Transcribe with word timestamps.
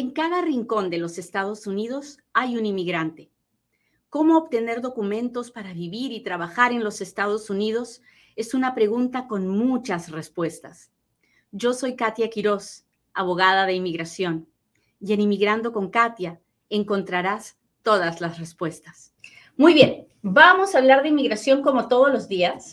En 0.00 0.12
cada 0.12 0.40
rincón 0.40 0.88
de 0.88 0.96
los 0.96 1.18
Estados 1.18 1.66
Unidos 1.66 2.16
hay 2.32 2.56
un 2.56 2.64
inmigrante. 2.64 3.28
¿Cómo 4.08 4.38
obtener 4.38 4.80
documentos 4.80 5.50
para 5.50 5.74
vivir 5.74 6.10
y 6.12 6.22
trabajar 6.22 6.72
en 6.72 6.82
los 6.82 7.02
Estados 7.02 7.50
Unidos? 7.50 8.00
Es 8.34 8.54
una 8.54 8.74
pregunta 8.74 9.28
con 9.28 9.46
muchas 9.46 10.10
respuestas. 10.10 10.90
Yo 11.52 11.74
soy 11.74 11.96
Katia 11.96 12.30
Quiroz, 12.30 12.86
abogada 13.12 13.66
de 13.66 13.74
inmigración, 13.74 14.48
y 15.00 15.12
en 15.12 15.20
Inmigrando 15.20 15.70
con 15.70 15.90
Katia 15.90 16.40
encontrarás 16.70 17.58
todas 17.82 18.22
las 18.22 18.38
respuestas. 18.38 19.12
Muy 19.58 19.74
bien, 19.74 20.06
vamos 20.22 20.74
a 20.74 20.78
hablar 20.78 21.02
de 21.02 21.10
inmigración 21.10 21.60
como 21.60 21.88
todos 21.88 22.10
los 22.10 22.26
días. 22.26 22.72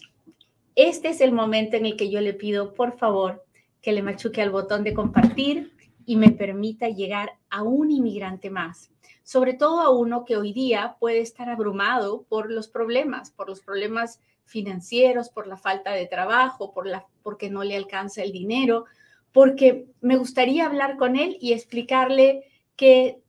Este 0.75 1.09
es 1.09 1.19
el 1.19 1.33
momento 1.33 1.75
en 1.75 1.87
el 1.87 1.97
que 1.97 2.09
yo 2.09 2.21
le 2.21 2.33
pido, 2.33 2.73
por 2.73 2.97
favor, 2.97 3.43
que 3.81 3.91
le 3.91 4.01
machuque 4.01 4.41
al 4.41 4.49
botón 4.51 4.85
de 4.85 4.93
compartir 4.93 5.75
y 6.07 6.15
me 6.15 6.31
permita 6.31 6.87
llegar 6.87 7.33
a 7.49 7.63
un 7.63 7.91
inmigrante 7.91 8.49
más, 8.49 8.89
sobre 9.23 9.53
todo 9.53 9.81
a 9.81 9.89
uno 9.89 10.23
que 10.23 10.37
hoy 10.37 10.53
día 10.53 10.95
puede 11.01 11.19
estar 11.19 11.49
abrumado 11.49 12.23
por 12.29 12.49
los 12.49 12.69
problemas, 12.69 13.29
por 13.31 13.49
los 13.49 13.59
problemas 13.59 14.21
financieros, 14.45 15.29
por 15.29 15.47
la 15.47 15.57
falta 15.57 15.91
de 15.91 16.07
trabajo, 16.07 16.71
por 16.71 16.87
la, 16.87 17.05
porque 17.23 17.49
no 17.49 17.65
le 17.65 17.75
alcanza 17.75 18.23
el 18.23 18.31
dinero, 18.31 18.85
porque 19.33 19.87
me 19.99 20.15
gustaría 20.15 20.65
hablar 20.65 20.95
con 20.95 21.17
él 21.17 21.37
y 21.41 21.51
explicarle 21.51 22.45
que 22.77 23.19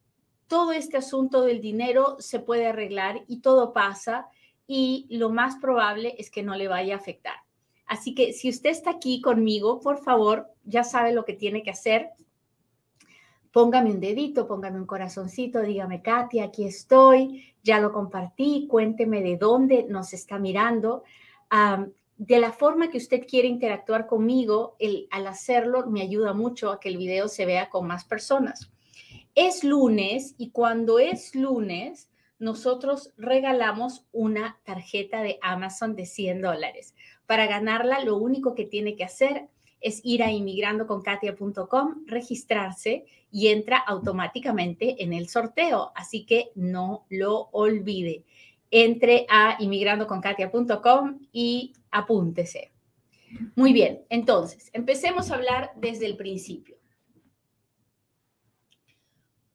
todo 0.46 0.70
este 0.70 0.98
asunto 0.98 1.42
del 1.42 1.60
dinero 1.60 2.16
se 2.20 2.38
puede 2.38 2.68
arreglar 2.68 3.24
y 3.26 3.40
todo 3.40 3.72
pasa 3.72 4.28
y 4.68 5.08
lo 5.10 5.30
más 5.30 5.56
probable 5.56 6.14
es 6.16 6.30
que 6.30 6.44
no 6.44 6.54
le 6.54 6.68
vaya 6.68 6.94
a 6.94 6.98
afectar. 6.98 7.34
Así 7.86 8.14
que 8.14 8.32
si 8.32 8.48
usted 8.48 8.70
está 8.70 8.90
aquí 8.90 9.20
conmigo, 9.20 9.80
por 9.80 9.98
favor, 9.98 10.46
ya 10.62 10.84
sabe 10.84 11.12
lo 11.12 11.24
que 11.24 11.32
tiene 11.32 11.64
que 11.64 11.70
hacer 11.70 12.10
póngame 13.52 13.90
un 13.90 14.00
dedito, 14.00 14.46
póngame 14.46 14.78
un 14.78 14.86
corazoncito, 14.86 15.62
dígame, 15.62 16.02
Katia, 16.02 16.44
aquí 16.44 16.64
estoy, 16.64 17.54
ya 17.62 17.80
lo 17.80 17.92
compartí, 17.92 18.66
cuénteme 18.68 19.22
de 19.22 19.36
dónde 19.36 19.84
nos 19.88 20.12
está 20.12 20.38
mirando. 20.38 21.04
de 22.16 22.40
la 22.40 22.52
forma 22.52 22.90
que 22.90 22.98
usted 22.98 23.26
quiere 23.26 23.46
interactuar 23.48 24.06
conmigo, 24.06 24.76
al 25.10 25.26
hacerlo 25.26 25.86
me 25.86 26.02
ayuda 26.02 26.32
mucho 26.32 26.70
a 26.70 26.80
que 26.80 26.88
el 26.88 26.96
video 26.96 27.28
se 27.28 27.46
vea 27.46 27.70
con 27.70 27.86
más 27.86 28.04
personas. 28.04 28.70
Es 29.34 29.62
lunes 29.62 30.34
y 30.36 30.50
cuando 30.50 30.98
es 30.98 31.34
lunes, 31.34 32.10
nosotros 32.38 33.12
regalamos 33.16 34.06
una 34.12 34.58
tarjeta 34.64 35.22
de 35.22 35.38
Amazon 35.42 35.94
de 35.96 36.06
100 36.06 36.40
dólares. 36.40 36.94
Para 37.26 37.46
ganarla, 37.46 38.02
lo 38.04 38.16
único 38.16 38.54
que 38.54 38.64
tiene 38.64 38.96
que 38.96 39.04
hacer 39.04 39.48
es 39.80 40.00
ir 40.04 40.22
a 40.22 40.30
inmigrandoconkatia.com, 40.30 42.04
registrarse 42.06 43.06
y 43.30 43.48
entra 43.48 43.78
automáticamente 43.78 45.02
en 45.02 45.12
el 45.12 45.28
sorteo. 45.28 45.92
Así 45.94 46.24
que 46.24 46.50
no 46.54 47.06
lo 47.08 47.48
olvide. 47.52 48.24
Entre 48.70 49.26
a 49.28 49.56
inmigrandoconkatia.com 49.60 51.20
y 51.32 51.72
apúntese. 51.90 52.72
Muy 53.54 53.72
bien, 53.72 54.04
entonces, 54.08 54.70
empecemos 54.72 55.30
a 55.30 55.34
hablar 55.34 55.72
desde 55.76 56.06
el 56.06 56.16
principio. 56.16 56.76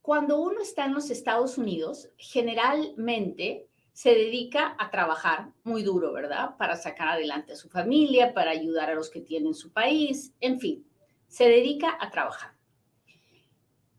Cuando 0.01 0.41
uno 0.41 0.61
está 0.61 0.85
en 0.85 0.93
los 0.93 1.09
Estados 1.09 1.57
Unidos, 1.57 2.09
generalmente 2.17 3.67
se 3.93 4.09
dedica 4.09 4.75
a 4.79 4.89
trabajar 4.89 5.51
muy 5.63 5.83
duro, 5.83 6.11
¿verdad? 6.11 6.57
Para 6.57 6.75
sacar 6.75 7.09
adelante 7.09 7.53
a 7.53 7.55
su 7.55 7.69
familia, 7.69 8.33
para 8.33 8.51
ayudar 8.51 8.89
a 8.89 8.95
los 8.95 9.09
que 9.09 9.21
tienen 9.21 9.53
su 9.53 9.71
país, 9.71 10.33
en 10.41 10.59
fin, 10.59 10.85
se 11.27 11.47
dedica 11.47 11.97
a 11.99 12.09
trabajar. 12.09 12.53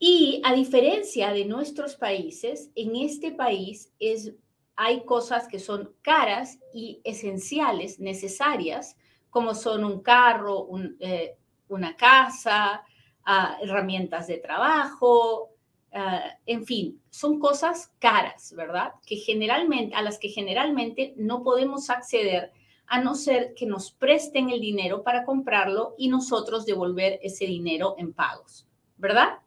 Y 0.00 0.42
a 0.44 0.52
diferencia 0.52 1.32
de 1.32 1.44
nuestros 1.44 1.94
países, 1.94 2.70
en 2.74 2.96
este 2.96 3.30
país 3.30 3.92
es, 4.00 4.34
hay 4.74 5.04
cosas 5.04 5.46
que 5.46 5.60
son 5.60 5.94
caras 6.02 6.58
y 6.74 7.00
esenciales, 7.04 8.00
necesarias, 8.00 8.96
como 9.30 9.54
son 9.54 9.84
un 9.84 10.02
carro, 10.02 10.68
eh, 10.98 11.36
una 11.68 11.96
casa, 11.96 12.82
ah, 13.24 13.58
herramientas 13.62 14.26
de 14.26 14.38
trabajo, 14.38 15.53
Ah, 15.96 16.36
en 16.44 16.66
fin, 16.66 17.00
son 17.10 17.38
cosas 17.38 17.92
caras, 18.00 18.52
¿verdad? 18.56 18.94
Que 19.06 19.14
generalmente, 19.14 19.94
a 19.94 20.02
las 20.02 20.18
que 20.18 20.28
generalmente 20.28 21.14
no 21.16 21.44
podemos 21.44 21.88
acceder 21.88 22.50
a 22.86 23.00
no 23.00 23.14
ser 23.14 23.54
que 23.54 23.64
nos 23.64 23.92
presten 23.92 24.50
el 24.50 24.60
dinero 24.60 25.04
para 25.04 25.24
comprarlo 25.24 25.94
y 25.96 26.08
nosotros 26.08 26.66
devolver 26.66 27.20
ese 27.22 27.46
dinero 27.46 27.94
en 27.96 28.12
pagos, 28.12 28.66
¿verdad? 28.96 29.38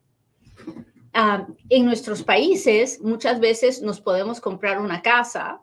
Ah, 1.13 1.47
en 1.67 1.85
nuestros 1.85 2.23
países 2.23 3.01
muchas 3.01 3.41
veces 3.41 3.81
nos 3.81 3.99
podemos 3.99 4.39
comprar 4.39 4.79
una 4.79 5.01
casa, 5.01 5.61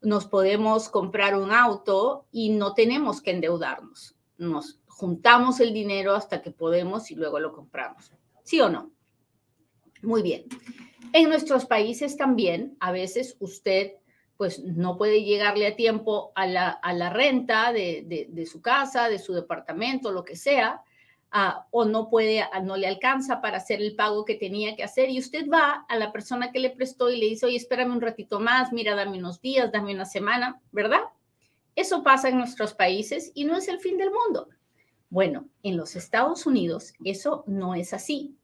nos 0.00 0.26
podemos 0.26 0.88
comprar 0.88 1.36
un 1.36 1.52
auto 1.52 2.26
y 2.32 2.50
no 2.50 2.74
tenemos 2.74 3.22
que 3.22 3.30
endeudarnos. 3.30 4.16
Nos 4.36 4.80
juntamos 4.88 5.60
el 5.60 5.72
dinero 5.72 6.14
hasta 6.14 6.42
que 6.42 6.50
podemos 6.50 7.10
y 7.12 7.14
luego 7.14 7.38
lo 7.38 7.52
compramos. 7.52 8.12
¿Sí 8.42 8.60
o 8.60 8.68
no? 8.68 8.90
Muy 10.02 10.22
bien. 10.22 10.44
En 11.12 11.28
nuestros 11.28 11.66
países 11.66 12.16
también, 12.16 12.76
a 12.80 12.92
veces 12.92 13.36
usted 13.40 13.92
pues 14.38 14.62
no 14.62 14.96
puede 14.96 15.24
llegarle 15.24 15.66
a 15.66 15.74
tiempo 15.74 16.30
a 16.36 16.46
la, 16.46 17.10
renta 17.12 17.72
de, 17.72 18.48
su 18.50 18.62
casa, 18.62 19.08
de 19.08 19.18
su 19.18 19.34
departamento, 19.34 20.12
lo 20.12 20.24
que 20.24 20.36
sea, 20.36 20.80
ah, 21.32 21.66
o 21.72 21.84
no 21.84 22.08
puede, 22.08 22.42
ah, 22.42 22.60
no 22.62 22.76
le 22.76 22.86
alcanza 22.86 23.40
para 23.40 23.56
hacer 23.56 23.82
el 23.82 23.96
pago 23.96 24.24
que 24.24 24.36
tenía 24.36 24.76
que 24.76 24.84
hacer 24.84 25.10
y 25.10 25.18
usted 25.18 25.48
va 25.52 25.84
a 25.88 25.96
la 25.96 26.12
persona 26.12 26.52
que 26.52 26.60
le 26.60 26.70
prestó 26.70 27.10
y 27.10 27.18
le 27.18 27.26
dice, 27.26 27.46
oye, 27.46 27.56
espérame 27.56 27.90
un 27.90 28.00
ratito 28.00 28.38
más, 28.38 28.72
mira, 28.72 28.94
dame 28.94 29.18
unos 29.18 29.40
días, 29.40 29.72
dame 29.72 29.92
una 29.92 30.04
semana, 30.04 30.60
¿verdad? 30.70 31.00
Eso 31.74 32.04
pasa 32.04 32.28
en 32.28 32.38
nuestros 32.38 32.74
países 32.74 33.32
y 33.34 33.44
no 33.44 33.56
es 33.56 33.66
el 33.66 33.80
fin 33.80 33.98
del 33.98 34.12
mundo. 34.12 34.48
Bueno, 35.10 35.48
en 35.64 35.76
los 35.76 35.96
Estados 35.96 36.46
Unidos 36.46 36.92
eso 37.04 37.42
no 37.48 37.74
es 37.74 37.92
así. 37.92 38.37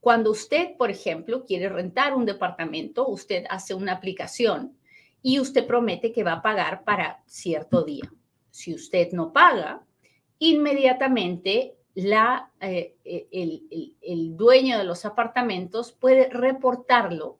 Cuando 0.00 0.30
usted, 0.30 0.76
por 0.76 0.90
ejemplo, 0.90 1.44
quiere 1.44 1.68
rentar 1.68 2.14
un 2.14 2.24
departamento, 2.24 3.06
usted 3.08 3.44
hace 3.50 3.74
una 3.74 3.92
aplicación 3.92 4.76
y 5.22 5.38
usted 5.38 5.66
promete 5.66 6.12
que 6.12 6.24
va 6.24 6.34
a 6.34 6.42
pagar 6.42 6.84
para 6.84 7.22
cierto 7.26 7.82
día. 7.82 8.10
Si 8.50 8.74
usted 8.74 9.12
no 9.12 9.32
paga, 9.32 9.82
inmediatamente 10.38 11.76
la, 11.94 12.50
eh, 12.60 12.96
eh, 13.04 13.28
el, 13.30 13.94
el 14.00 14.36
dueño 14.36 14.78
de 14.78 14.84
los 14.84 15.04
apartamentos 15.04 15.92
puede 15.92 16.30
reportarlo, 16.30 17.38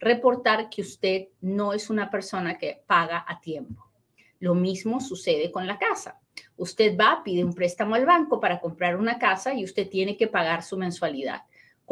reportar 0.00 0.68
que 0.68 0.82
usted 0.82 1.28
no 1.40 1.72
es 1.72 1.88
una 1.88 2.10
persona 2.10 2.58
que 2.58 2.82
paga 2.86 3.24
a 3.28 3.40
tiempo. 3.40 3.92
Lo 4.40 4.56
mismo 4.56 5.00
sucede 5.00 5.52
con 5.52 5.68
la 5.68 5.78
casa. 5.78 6.18
Usted 6.56 6.96
va, 6.98 7.22
pide 7.24 7.44
un 7.44 7.54
préstamo 7.54 7.94
al 7.94 8.04
banco 8.04 8.40
para 8.40 8.58
comprar 8.58 8.96
una 8.96 9.18
casa 9.18 9.54
y 9.54 9.62
usted 9.62 9.88
tiene 9.88 10.16
que 10.16 10.26
pagar 10.26 10.64
su 10.64 10.76
mensualidad. 10.76 11.42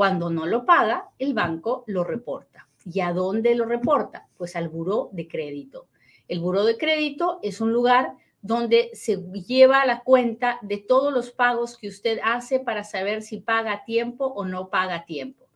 Cuando 0.00 0.30
no 0.30 0.46
lo 0.46 0.64
paga, 0.64 1.10
el 1.18 1.34
banco 1.34 1.84
lo 1.86 2.04
reporta. 2.04 2.66
¿Y 2.86 3.00
a 3.00 3.12
dónde 3.12 3.54
lo 3.54 3.66
reporta? 3.66 4.26
Pues 4.34 4.56
al 4.56 4.70
buró 4.70 5.10
de 5.12 5.28
crédito. 5.28 5.88
El 6.26 6.40
buró 6.40 6.64
de 6.64 6.78
crédito 6.78 7.38
es 7.42 7.60
un 7.60 7.74
lugar 7.74 8.14
donde 8.40 8.88
se 8.94 9.18
lleva 9.46 9.84
la 9.84 10.02
cuenta 10.02 10.58
de 10.62 10.78
todos 10.78 11.12
los 11.12 11.30
pagos 11.32 11.76
que 11.76 11.88
usted 11.88 12.18
hace 12.24 12.60
para 12.60 12.82
saber 12.82 13.20
si 13.20 13.40
paga 13.40 13.72
a 13.74 13.84
tiempo 13.84 14.24
o 14.24 14.46
no 14.46 14.70
paga 14.70 14.94
a 14.94 15.04
tiempo. 15.04 15.46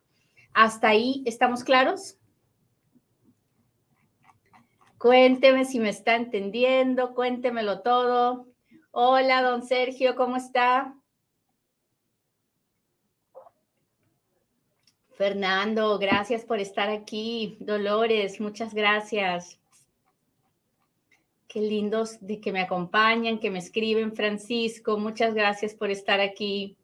¿Hasta 0.53 0.89
ahí 0.89 1.23
estamos 1.25 1.63
claros? 1.63 2.19
Cuénteme 4.99 5.65
si 5.65 5.79
me 5.79 5.89
está 5.89 6.17
entendiendo, 6.17 7.15
cuéntemelo 7.15 7.81
todo. 7.81 8.45
Hola, 8.91 9.41
don 9.41 9.63
Sergio, 9.63 10.15
¿cómo 10.15 10.35
está? 10.35 10.93
Fernando, 15.15 15.97
gracias 15.97 16.43
por 16.43 16.59
estar 16.59 16.89
aquí. 16.89 17.55
Dolores, 17.61 18.41
muchas 18.41 18.73
gracias. 18.73 19.57
Qué 21.47 21.61
lindos 21.61 22.17
de 22.19 22.41
que 22.41 22.51
me 22.51 22.61
acompañan, 22.61 23.39
que 23.39 23.49
me 23.49 23.59
escriben. 23.59 24.13
Francisco, 24.13 24.97
muchas 24.97 25.33
gracias 25.33 25.73
por 25.73 25.89
estar 25.89 26.19
aquí. 26.19 26.75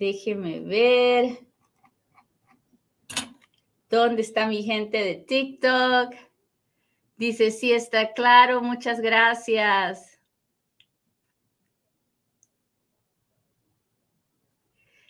Déjeme 0.00 0.60
ver. 0.60 1.38
¿Dónde 3.88 4.22
está 4.22 4.48
mi 4.48 4.64
gente 4.64 4.98
de 4.98 5.14
TikTok? 5.14 6.12
Dice, 7.16 7.52
sí, 7.52 7.72
está 7.72 8.12
claro, 8.14 8.60
muchas 8.60 9.00
gracias. 9.00 10.15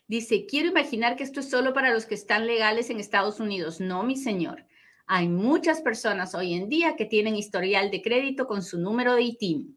Dice, 0.08 0.47
quiero 0.47 0.69
imaginar 0.69 1.17
que 1.17 1.25
esto 1.25 1.41
es 1.41 1.50
solo 1.50 1.73
para 1.73 1.93
los 1.93 2.06
que 2.06 2.14
están 2.14 2.47
legales 2.47 2.91
en 2.91 3.00
Estados 3.00 3.41
Unidos. 3.41 3.81
No, 3.81 4.05
mi 4.05 4.17
señor. 4.17 4.64
Hay 5.06 5.29
muchas 5.29 5.81
personas 5.81 6.35
hoy 6.35 6.55
en 6.55 6.69
día 6.69 6.97
que 6.97 7.06
tienen 7.06 7.37
historial 7.37 7.91
de 7.91 8.03
crédito 8.03 8.47
con 8.47 8.62
su 8.62 8.79
número 8.79 9.14
de 9.14 9.23
ITIN. 9.23 9.76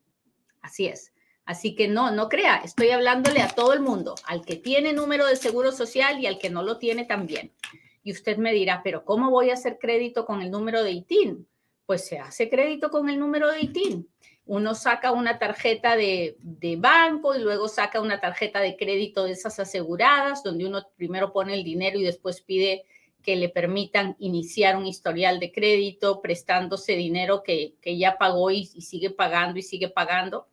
Así 0.61 0.85
es. 0.85 1.13
Así 1.45 1.73
que 1.75 1.87
no, 1.87 2.11
no 2.11 2.29
crea, 2.29 2.57
estoy 2.57 2.91
hablándole 2.91 3.41
a 3.41 3.47
todo 3.47 3.73
el 3.73 3.79
mundo, 3.79 4.13
al 4.25 4.45
que 4.45 4.55
tiene 4.55 4.93
número 4.93 5.25
de 5.25 5.35
seguro 5.35 5.71
social 5.71 6.19
y 6.19 6.27
al 6.27 6.37
que 6.37 6.51
no 6.51 6.61
lo 6.61 6.77
tiene 6.77 7.05
también. 7.05 7.51
Y 8.03 8.11
usted 8.11 8.37
me 8.37 8.53
dirá, 8.53 8.81
pero 8.83 9.03
¿cómo 9.03 9.31
voy 9.31 9.49
a 9.49 9.53
hacer 9.53 9.79
crédito 9.79 10.25
con 10.25 10.43
el 10.43 10.51
número 10.51 10.83
de 10.83 10.91
ITIN? 10.91 11.47
Pues 11.87 12.05
se 12.05 12.19
hace 12.19 12.51
crédito 12.51 12.91
con 12.91 13.09
el 13.09 13.19
número 13.19 13.49
de 13.51 13.61
ITIN. 13.61 14.07
Uno 14.49 14.73
saca 14.73 15.11
una 15.11 15.37
tarjeta 15.37 15.95
de, 15.95 16.35
de, 16.39 16.75
banco 16.75 17.35
y 17.35 17.39
luego 17.39 17.67
saca 17.67 18.01
una 18.01 18.19
tarjeta 18.19 18.59
de 18.61 18.75
crédito 18.75 19.25
de 19.25 19.33
esas 19.33 19.59
aseguradas, 19.59 20.43
donde 20.43 20.65
uno 20.65 20.87
primero 20.97 21.31
pone 21.31 21.53
el 21.53 21.63
dinero 21.63 21.99
y 21.99 22.03
después 22.03 22.41
pide 22.41 22.83
que 23.21 23.35
le 23.35 23.49
permitan 23.49 24.15
iniciar 24.17 24.75
un 24.75 24.87
historial 24.87 25.39
de 25.39 25.51
crédito 25.51 26.21
prestándose 26.21 26.93
dinero 26.95 27.43
que, 27.43 27.75
que 27.81 27.97
ya 27.97 28.17
pagó 28.17 28.49
y, 28.49 28.69
y 28.73 28.81
sigue 28.81 29.11
pagando 29.11 29.59
y 29.59 29.61
sigue 29.61 29.89
pagando 29.89 30.47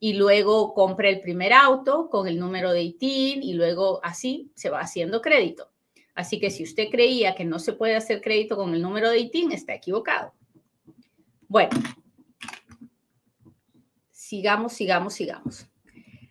y 0.00 0.14
luego 0.14 0.74
compra 0.74 1.08
el 1.08 1.20
primer 1.20 1.52
auto 1.52 2.08
con 2.10 2.26
el 2.26 2.38
número 2.38 2.72
de 2.72 2.82
ITIN 2.82 3.42
y 3.42 3.54
luego 3.54 4.00
así 4.02 4.50
se 4.54 4.70
va 4.70 4.80
haciendo 4.80 5.22
crédito. 5.22 5.70
Así 6.14 6.40
que 6.40 6.50
si 6.50 6.64
usted 6.64 6.88
creía 6.90 7.34
que 7.34 7.44
no 7.44 7.58
se 7.58 7.72
puede 7.72 7.94
hacer 7.94 8.20
crédito 8.20 8.56
con 8.56 8.74
el 8.74 8.82
número 8.82 9.10
de 9.10 9.18
ITIN, 9.18 9.52
está 9.52 9.74
equivocado. 9.74 10.32
Bueno, 11.48 11.70
sigamos, 14.26 14.72
sigamos, 14.72 15.14
sigamos. 15.14 15.66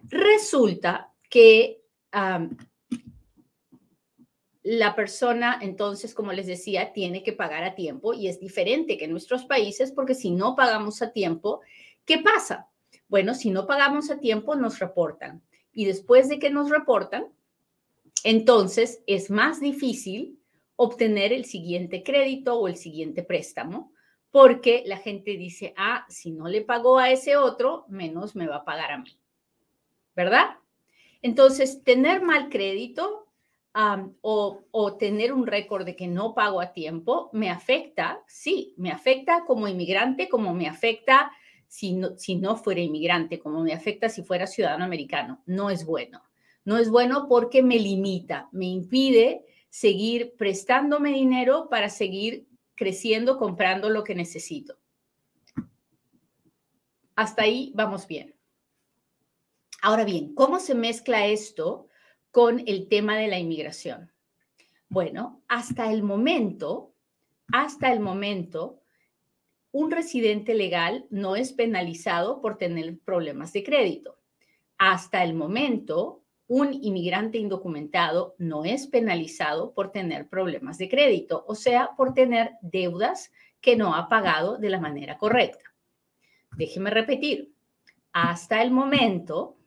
Resulta 0.09 1.13
que 1.29 1.81
la 4.63 4.95
persona, 4.95 5.59
entonces, 5.61 6.13
como 6.13 6.33
les 6.33 6.47
decía, 6.47 6.91
tiene 6.91 7.23
que 7.23 7.33
pagar 7.33 7.63
a 7.63 7.75
tiempo 7.75 8.13
y 8.13 8.27
es 8.27 8.39
diferente 8.39 8.97
que 8.97 9.05
en 9.05 9.11
nuestros 9.11 9.45
países 9.45 9.91
porque 9.91 10.15
si 10.15 10.31
no 10.31 10.55
pagamos 10.55 11.01
a 11.01 11.11
tiempo, 11.11 11.61
¿qué 12.03 12.17
pasa? 12.17 12.69
Bueno, 13.07 13.33
si 13.33 13.49
no 13.51 13.67
pagamos 13.67 14.09
a 14.09 14.19
tiempo, 14.19 14.55
nos 14.55 14.79
reportan. 14.79 15.41
Y 15.71 15.85
después 15.85 16.29
de 16.29 16.39
que 16.39 16.49
nos 16.49 16.69
reportan, 16.69 17.27
entonces 18.23 19.03
es 19.07 19.29
más 19.29 19.59
difícil 19.59 20.39
obtener 20.75 21.31
el 21.31 21.45
siguiente 21.45 22.03
crédito 22.03 22.59
o 22.59 22.67
el 22.67 22.75
siguiente 22.75 23.23
préstamo, 23.23 23.93
porque 24.35 24.83
la 24.85 24.97
gente 24.97 25.37
dice, 25.37 25.73
ah, 25.77 26.05
si 26.09 26.29
no 26.31 26.49
le 26.49 26.59
pagó 26.59 26.99
a 26.99 27.09
ese 27.09 27.37
otro, 27.37 27.85
menos 27.87 28.35
me 28.35 28.47
va 28.47 28.57
a 28.57 28.65
pagar 28.65 28.91
a 28.91 28.97
mí. 28.97 29.17
¿Verdad? 30.13 30.57
Entonces, 31.21 31.85
tener 31.85 32.21
mal 32.21 32.49
crédito 32.49 33.29
o, 34.19 34.97
tener 34.99 35.31
un 35.31 35.47
récord 35.47 35.85
de 35.85 35.95
que 35.95 36.07
no 36.07 36.33
pago 36.35 36.59
a 36.59 36.73
tiempo 36.73 37.29
me 37.31 37.49
afecta, 37.49 38.25
sí, 38.27 38.73
me 38.75 38.91
afecta 38.91 39.45
como 39.47 39.69
inmigrante, 39.69 40.27
como 40.27 40.53
me 40.53 40.67
afecta 40.67 41.31
si 41.69 41.93
no, 41.93 42.17
si 42.17 42.35
no 42.35 42.57
fuera 42.57 42.81
inmigrante, 42.81 43.39
como 43.39 43.61
me 43.61 43.71
afecta 43.71 44.09
si 44.09 44.21
fuera 44.21 44.47
ciudadano 44.47 44.83
americano. 44.83 45.43
No 45.45 45.69
es 45.69 45.85
bueno. 45.85 46.21
No 46.65 46.77
es 46.77 46.89
bueno 46.89 47.27
porque 47.29 47.63
me 47.63 47.79
limita, 47.79 48.49
me 48.51 48.65
impide 48.65 49.45
seguir 49.69 50.33
prestándome 50.37 51.11
dinero 51.11 51.69
para 51.69 51.87
seguir 51.87 52.49
creciendo, 52.75 53.37
comprando 53.37 53.89
lo 53.89 54.03
que 54.03 54.15
necesito. 54.15 54.77
Hasta 57.15 57.43
ahí 57.43 57.71
vamos 57.75 58.07
bien. 58.07 58.35
Ahora 59.81 60.03
bien, 60.03 60.33
¿cómo 60.35 60.59
se 60.59 60.75
mezcla 60.75 61.27
esto 61.27 61.87
con 62.31 62.61
el 62.67 62.89
tema 62.89 63.15
de 63.17 63.27
la 63.27 63.39
inmigración? 63.39 64.11
Bueno, 64.89 65.43
hasta 65.47 65.91
el 65.91 66.03
momento, 66.03 66.93
hasta 67.53 67.93
el 67.93 67.99
momento, 67.99 68.81
un 69.71 69.91
residente 69.91 70.53
legal 70.53 71.05
no 71.09 71.35
es 71.35 71.53
penalizado 71.53 72.41
por 72.41 72.57
tener 72.57 72.99
problemas 72.99 73.53
de 73.53 73.63
crédito. 73.63 74.17
Hasta 74.77 75.23
el 75.23 75.33
momento, 75.33 76.24
un 76.47 76.73
inmigrante 76.73 77.37
indocumentado 77.37 78.35
no 78.37 78.65
es 78.65 78.87
penalizado 78.87 79.73
por 79.73 79.91
tener 79.91 80.27
problemas 80.27 80.77
de 80.77 80.89
crédito, 80.89 81.43
o 81.47 81.55
sea, 81.55 81.91
por 81.97 82.13
tener 82.13 82.51
deudas 82.61 83.31
que 83.61 83.75
no 83.75 83.95
ha 83.95 84.09
pagado 84.09 84.57
de 84.57 84.69
la 84.69 84.79
manera 84.79 85.17
correcta. 85.17 85.73
Déjeme 86.55 86.91
repetir, 86.91 87.51
hasta 88.13 88.61
el 88.61 88.71
momento, 88.71 89.57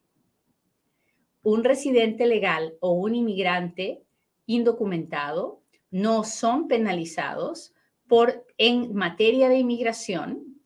un 1.42 1.64
residente 1.64 2.26
legal 2.26 2.74
o 2.80 2.92
un 2.92 3.14
inmigrante 3.14 4.02
indocumentado 4.46 5.62
no 5.90 6.24
son 6.24 6.68
penalizados 6.68 7.74
por, 8.06 8.46
en 8.56 8.94
materia 8.94 9.48
de 9.48 9.58
inmigración 9.58 10.60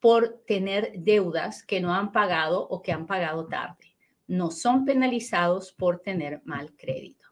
por 0.00 0.42
tener 0.46 0.92
deudas 0.96 1.62
que 1.62 1.80
no 1.80 1.94
han 1.94 2.10
pagado 2.10 2.66
o 2.68 2.82
que 2.82 2.92
han 2.92 3.06
pagado 3.06 3.46
tarde. 3.46 3.91
No 4.32 4.50
son 4.50 4.86
penalizados 4.86 5.72
por 5.72 6.00
tener 6.00 6.40
mal 6.46 6.74
crédito. 6.74 7.26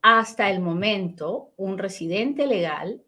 Hasta 0.00 0.48
el 0.48 0.60
momento, 0.60 1.50
un 1.56 1.76
residente 1.76 2.46
legal 2.46 3.02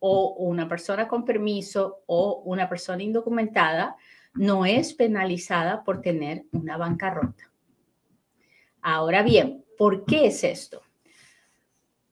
o 0.00 0.34
una 0.34 0.68
persona 0.68 1.08
con 1.08 1.24
permiso 1.24 2.02
o 2.04 2.42
una 2.44 2.68
persona 2.68 3.02
indocumentada 3.02 3.96
no 4.34 4.66
es 4.66 4.92
penalizada 4.92 5.82
por 5.82 6.02
tener 6.02 6.44
una 6.52 6.76
bancarrota. 6.76 7.50
Ahora 8.82 9.22
bien, 9.22 9.64
¿por 9.78 10.04
qué 10.04 10.26
es 10.26 10.44
esto? 10.44 10.82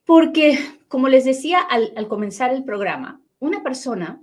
Porque, 0.06 0.58
como 0.88 1.08
les 1.08 1.26
decía 1.26 1.60
al, 1.60 2.08
comenzar 2.08 2.50
el 2.50 2.64
programa, 2.64 3.20
una 3.40 3.62
persona 3.62 4.22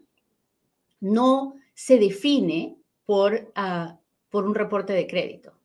no 0.99 1.53
se 1.75 1.99
define 1.99 2.75
por, 3.05 3.51
ah, 3.53 3.99
por 4.31 4.45
un 4.45 4.55
reporte 4.55 4.93
de 4.93 5.05
crédito. 5.05 5.58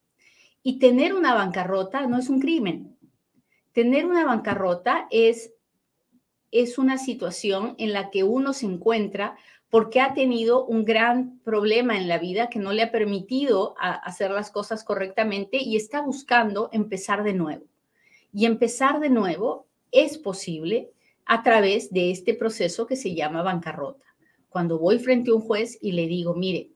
Y 0.66 0.78
tener 0.78 1.14
una 1.14 1.34
bancarrota 1.34 2.06
no 2.06 2.18
es 2.18 2.30
un 2.30 2.40
crimen. 2.40 2.96
Tener 3.72 4.06
una 4.06 4.24
bancarrota 4.24 5.06
es, 5.10 5.52
es 6.50 6.78
una 6.78 6.96
situación 6.96 7.74
en 7.76 7.92
la 7.92 8.10
que 8.10 8.24
uno 8.24 8.54
se 8.54 8.64
encuentra 8.64 9.36
porque 9.68 10.00
ha 10.00 10.14
tenido 10.14 10.64
un 10.64 10.86
gran 10.86 11.38
problema 11.40 11.98
en 11.98 12.08
la 12.08 12.18
vida 12.18 12.48
que 12.48 12.60
no 12.60 12.72
le 12.72 12.82
ha 12.82 12.90
permitido 12.90 13.74
hacer 13.78 14.30
las 14.30 14.50
cosas 14.50 14.84
correctamente 14.84 15.58
y 15.58 15.76
está 15.76 16.00
buscando 16.00 16.70
empezar 16.72 17.24
de 17.24 17.34
nuevo. 17.34 17.66
Y 18.32 18.46
empezar 18.46 19.00
de 19.00 19.10
nuevo 19.10 19.66
es 19.90 20.16
posible 20.16 20.92
a 21.26 21.42
través 21.42 21.92
de 21.92 22.10
este 22.10 22.32
proceso 22.32 22.86
que 22.86 22.96
se 22.96 23.14
llama 23.14 23.42
bancarrota. 23.42 24.06
Cuando 24.48 24.78
voy 24.78 24.98
frente 24.98 25.30
a 25.30 25.34
un 25.34 25.42
juez 25.42 25.76
y 25.82 25.92
le 25.92 26.06
digo, 26.06 26.34
mire, 26.34 26.70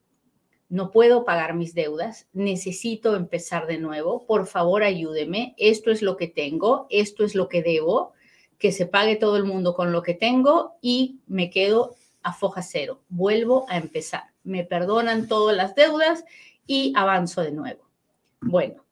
no 0.69 0.91
puedo 0.91 1.25
pagar 1.25 1.55
mis 1.55 1.75
deudas, 1.75 2.29
necesito 2.33 3.17
empezar 3.17 3.67
de 3.67 3.79
nuevo, 3.79 4.27
por 4.27 4.47
favor 4.47 4.83
ayúdeme, 4.83 5.55
esto 5.57 5.91
es 5.91 6.03
lo 6.03 6.17
que 6.17 6.29
tengo, 6.29 6.87
esto 6.91 7.25
es 7.25 7.35
lo 7.35 7.49
que 7.49 7.63
debo, 7.63 8.13
que 8.59 8.73
se 8.73 8.87
pague 8.87 9.17
todo 9.17 9.37
el 9.37 9.45
mundo 9.45 9.75
con 9.75 9.93
lo 9.93 10.03
que 10.03 10.15
tengo 10.15 10.75
y 10.83 11.21
me 11.27 11.49
quedo 11.49 11.97
a 12.23 12.33
foja 12.33 12.63
cero, 12.63 13.01
vuelvo 13.09 13.65
a 13.69 13.79
empezar, 13.79 14.25
me 14.43 14.65
perdonan 14.65 15.27
todas 15.27 15.57
las 15.57 15.75
deudas 15.75 16.25
y 16.67 16.93
avanzo 16.97 17.41
de 17.41 17.53
nuevo. 17.53 17.89
Bueno, 18.41 18.85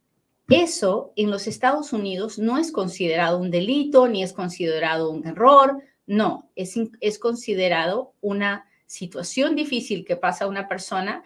eso 0.48 1.12
en 1.16 1.30
los 1.30 1.46
Estados 1.46 1.92
Unidos 1.92 2.38
no 2.38 2.56
es 2.56 2.72
considerado 2.72 3.38
un 3.38 3.50
delito 3.50 4.08
ni 4.08 4.22
es 4.22 4.32
considerado 4.32 5.10
un 5.10 5.26
error, 5.26 5.82
no, 6.06 6.48
es, 6.54 6.78
es 7.00 7.18
considerado 7.18 8.14
una 8.20 8.66
situación 8.86 9.56
difícil 9.56 10.04
que 10.04 10.16
pasa 10.16 10.44
a 10.44 10.48
una 10.48 10.68
persona 10.68 11.24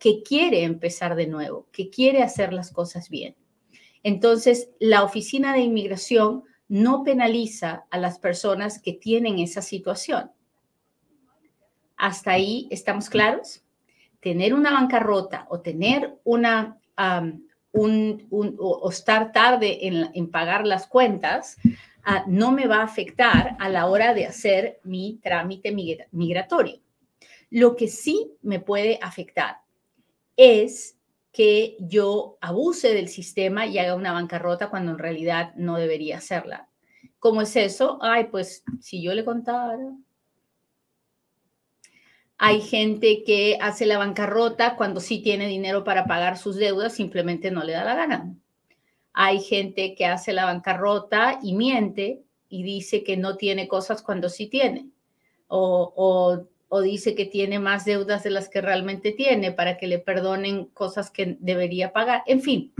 que 0.00 0.22
quiere 0.22 0.64
empezar 0.64 1.14
de 1.14 1.26
nuevo, 1.26 1.66
que 1.72 1.90
quiere 1.90 2.22
hacer 2.22 2.52
las 2.52 2.70
cosas 2.70 3.08
bien. 3.08 3.36
Entonces, 4.02 4.70
la 4.78 5.02
Oficina 5.02 5.52
de 5.52 5.60
Inmigración 5.60 6.44
no 6.68 7.02
penaliza 7.02 7.86
a 7.90 7.98
las 7.98 8.18
personas 8.18 8.80
que 8.80 8.92
tienen 8.92 9.38
esa 9.38 9.62
situación. 9.62 10.30
¿Hasta 11.96 12.32
ahí 12.32 12.68
estamos 12.70 13.08
claros? 13.08 13.62
Tener 14.20 14.54
una 14.54 14.72
bancarrota 14.72 15.46
o 15.50 15.60
tener 15.60 16.16
una 16.24 16.78
un, 17.72 18.26
o, 18.30 18.90
estar 18.90 19.32
tarde 19.32 19.86
en, 19.86 20.30
pagar 20.30 20.66
las 20.66 20.86
cuentas, 20.86 21.56
ah, 22.04 22.24
no 22.26 22.52
me 22.52 22.66
va 22.66 22.78
a 22.78 22.84
afectar 22.84 23.56
a 23.58 23.68
la 23.68 23.86
hora 23.86 24.14
de 24.14 24.26
hacer 24.26 24.80
mi 24.84 25.18
trámite 25.22 25.72
migratorio. 26.10 26.80
Lo 27.50 27.76
que 27.76 27.88
sí 27.88 28.32
me 28.42 28.60
puede 28.60 28.98
afectar 29.00 29.58
es 30.38 30.96
que 31.32 31.76
yo 31.80 32.38
abuse 32.40 32.94
del 32.94 33.08
sistema 33.08 33.66
y 33.66 33.78
haga 33.78 33.94
una 33.94 34.12
bancarrota 34.12 34.70
cuando 34.70 34.92
en 34.92 34.98
realidad 34.98 35.52
no 35.56 35.76
debería 35.76 36.18
hacerla. 36.18 36.68
¿Cómo 37.18 37.42
es 37.42 37.54
eso? 37.56 37.98
Ay, 38.00 38.28
pues 38.30 38.62
si 38.80 39.02
yo 39.02 39.12
le 39.12 39.24
contara, 39.24 39.76
hay 42.38 42.60
gente 42.60 43.24
que 43.24 43.58
hace 43.60 43.84
la 43.84 43.98
bancarrota 43.98 44.76
cuando 44.76 45.00
sí 45.00 45.18
tiene 45.18 45.48
dinero 45.48 45.82
para 45.82 46.06
pagar 46.06 46.38
sus 46.38 46.54
deudas, 46.54 46.94
simplemente 46.94 47.50
no 47.50 47.64
le 47.64 47.72
da 47.72 47.84
la 47.84 47.96
gana. 47.96 48.34
Hay 49.12 49.40
gente 49.40 49.96
que 49.96 50.06
hace 50.06 50.32
la 50.32 50.44
bancarrota 50.44 51.40
y 51.42 51.54
miente 51.56 52.22
y 52.48 52.62
dice 52.62 53.02
que 53.02 53.16
no 53.16 53.36
tiene 53.36 53.66
cosas 53.66 54.02
cuando 54.02 54.28
sí 54.28 54.46
tiene. 54.46 54.88
O, 55.48 55.92
o 55.96 56.46
dice 56.76 57.14
que 57.14 57.24
tiene 57.24 57.58
más 57.58 57.84
deudas 57.84 58.22
de 58.22 58.30
las 58.30 58.48
que 58.48 58.60
realmente 58.60 59.12
tiene 59.12 59.52
para 59.52 59.78
que 59.78 59.86
le 59.86 59.98
perdonen 59.98 60.66
cosas 60.66 61.10
que 61.10 61.36
debería 61.40 61.92
pagar. 61.92 62.22
En 62.26 62.42
fin, 62.42 62.74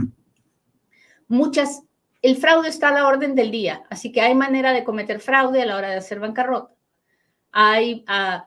muchas, 1.27 1.83
el 2.21 2.37
fraude 2.37 2.69
está 2.69 2.89
a 2.89 2.93
la 2.93 3.07
orden 3.07 3.33
del 3.33 3.51
día, 3.51 3.83
así 3.89 4.11
que 4.11 4.21
hay 4.21 4.35
manera 4.35 4.73
de 4.73 4.83
cometer 4.83 5.19
fraude 5.19 5.61
a 5.61 5.65
la 5.65 5.75
hora 5.75 5.89
de 5.89 5.97
hacer 5.97 6.19
bancarrota. 6.19 6.73
Hay, 7.51 8.05
uh, 8.07 8.43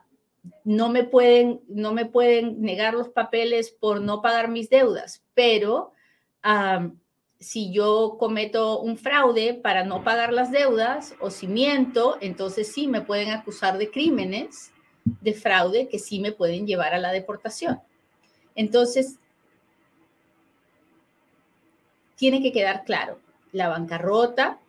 no, 0.63 0.89
me 0.89 1.03
pueden, 1.03 1.61
no 1.67 1.93
me 1.93 2.05
pueden 2.05 2.61
negar 2.61 2.93
los 2.93 3.09
papeles 3.09 3.69
por 3.71 3.99
no 3.99 4.21
pagar 4.21 4.47
mis 4.47 4.69
deudas, 4.69 5.23
pero 5.33 5.91
um, 6.45 6.97
si 7.37 7.73
yo 7.73 8.15
cometo 8.17 8.79
un 8.79 8.95
fraude 8.95 9.53
para 9.53 9.83
no 9.83 10.05
pagar 10.05 10.31
las 10.31 10.51
deudas 10.51 11.15
o 11.19 11.29
si 11.29 11.47
miento, 11.47 12.17
entonces 12.21 12.71
sí 12.71 12.87
me 12.87 13.01
pueden 13.01 13.31
acusar 13.31 13.77
de 13.77 13.91
crímenes 13.91 14.73
de 15.05 15.33
fraude 15.33 15.87
que 15.87 15.99
sí 15.99 16.19
me 16.19 16.31
pueden 16.31 16.65
llevar 16.65 16.93
a 16.93 16.99
la 16.99 17.11
deportación. 17.11 17.79
Entonces, 18.55 19.17
tiene 22.15 22.41
que 22.41 22.51
quedar 22.51 22.85
claro, 22.85 23.19
la 23.51 23.69
bancarrota, 23.69 24.59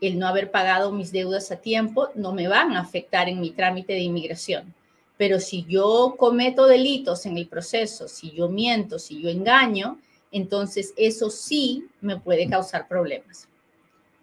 el 0.00 0.18
no 0.18 0.26
haber 0.26 0.50
pagado 0.50 0.90
mis 0.90 1.12
deudas 1.12 1.52
a 1.52 1.56
tiempo, 1.56 2.08
no 2.14 2.32
me 2.32 2.48
van 2.48 2.72
a 2.72 2.80
afectar 2.80 3.28
en 3.28 3.40
mi 3.40 3.50
trámite 3.50 3.92
de 3.92 4.00
inmigración. 4.00 4.74
Pero 5.16 5.38
si 5.38 5.64
yo 5.64 6.16
cometo 6.18 6.66
delitos 6.66 7.26
en 7.26 7.38
el 7.38 7.46
proceso, 7.46 8.08
si 8.08 8.32
yo 8.32 8.48
miento, 8.48 8.98
si 8.98 9.22
yo 9.22 9.28
engaño, 9.28 10.00
entonces 10.32 10.92
eso 10.96 11.30
sí 11.30 11.86
me 12.00 12.18
puede 12.18 12.48
causar 12.48 12.88
problemas. 12.88 13.48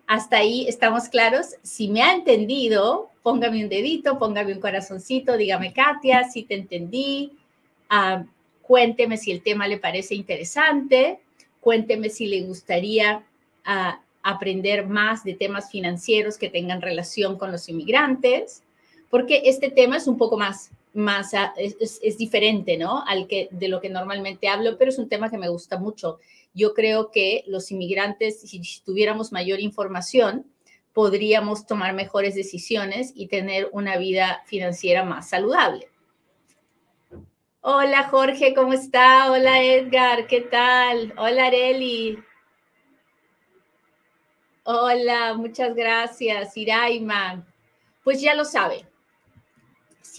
Hasta 0.10 0.38
ahí 0.38 0.66
estamos 0.68 1.08
claros. 1.08 1.56
Si 1.62 1.88
me 1.88 2.02
ha 2.02 2.16
entendido, 2.16 3.12
póngame 3.22 3.64
un 3.64 3.70
dedito, 3.70 4.18
póngame 4.18 4.54
un 4.54 4.60
corazoncito, 4.60 5.38
dígame, 5.38 5.72
Katia, 5.72 6.28
si 6.28 6.46
te 6.46 6.56
entendí. 6.56 7.34
Ah, 7.90 8.24
cuénteme 8.64 9.18
si 9.18 9.30
el 9.30 9.44
tema 9.44 9.68
le 9.68 9.78
parece 9.78 10.16
interesante. 10.16 11.20
Cuénteme 11.62 12.10
si 12.10 12.26
le 12.26 12.42
gustaría 12.42 13.24
ah, 13.66 14.02
aprender 14.24 14.88
más 14.88 15.24
de 15.24 15.36
temas 15.36 15.70
financieros 15.70 16.40
que 16.40 16.50
tengan 16.50 16.82
relación 16.82 17.38
con 17.38 17.52
los 17.52 17.70
inmigrantes, 17.70 18.64
porque 19.12 19.44
este 19.46 19.70
tema 19.70 19.98
es 19.98 20.08
un 20.08 20.18
poco 20.18 20.38
más 20.38 20.72
más, 20.94 21.32
es, 21.58 22.18
diferente, 22.18 22.78
¿no? 22.78 23.04
Al 23.06 23.28
que, 23.28 23.50
de 23.52 23.68
lo 23.68 23.80
que 23.80 23.90
normalmente 23.90 24.48
hablo, 24.48 24.78
pero 24.78 24.90
es 24.90 24.98
un 24.98 25.10
tema 25.10 25.30
que 25.30 25.38
me 25.38 25.50
gusta 25.50 25.78
mucho. 25.78 26.20
Yo 26.54 26.74
creo 26.74 27.12
que 27.12 27.44
los 27.48 27.72
inmigrantes, 27.72 28.42
si 28.42 28.62
tuviéramos 28.84 29.32
mayor 29.32 29.60
información, 29.60 30.46
podríamos 30.94 31.66
tomar 31.66 31.94
mejores 31.94 32.36
decisiones 32.36 33.12
y 33.16 33.28
tener 33.28 33.70
una 33.72 33.98
vida 33.98 34.42
financiera 34.46 35.04
más 35.04 35.30
saludable. 35.30 35.88
Hola 37.62 38.08
Jorge, 38.10 38.54
¿cómo 38.54 38.74
está? 38.74 39.32
Hola 39.32 39.62
Edgar, 39.62 40.28
¿qué 40.28 40.42
tal? 40.42 41.14
Hola 41.18 41.48
Areli. 41.48 42.18
Hola, 44.64 45.34
muchas 45.36 45.76
gracias. 45.76 46.56
Iraima. 46.56 47.46
Pues 48.04 48.22
ya 48.22 48.34
lo 48.34 48.46
sabe, 48.46 48.86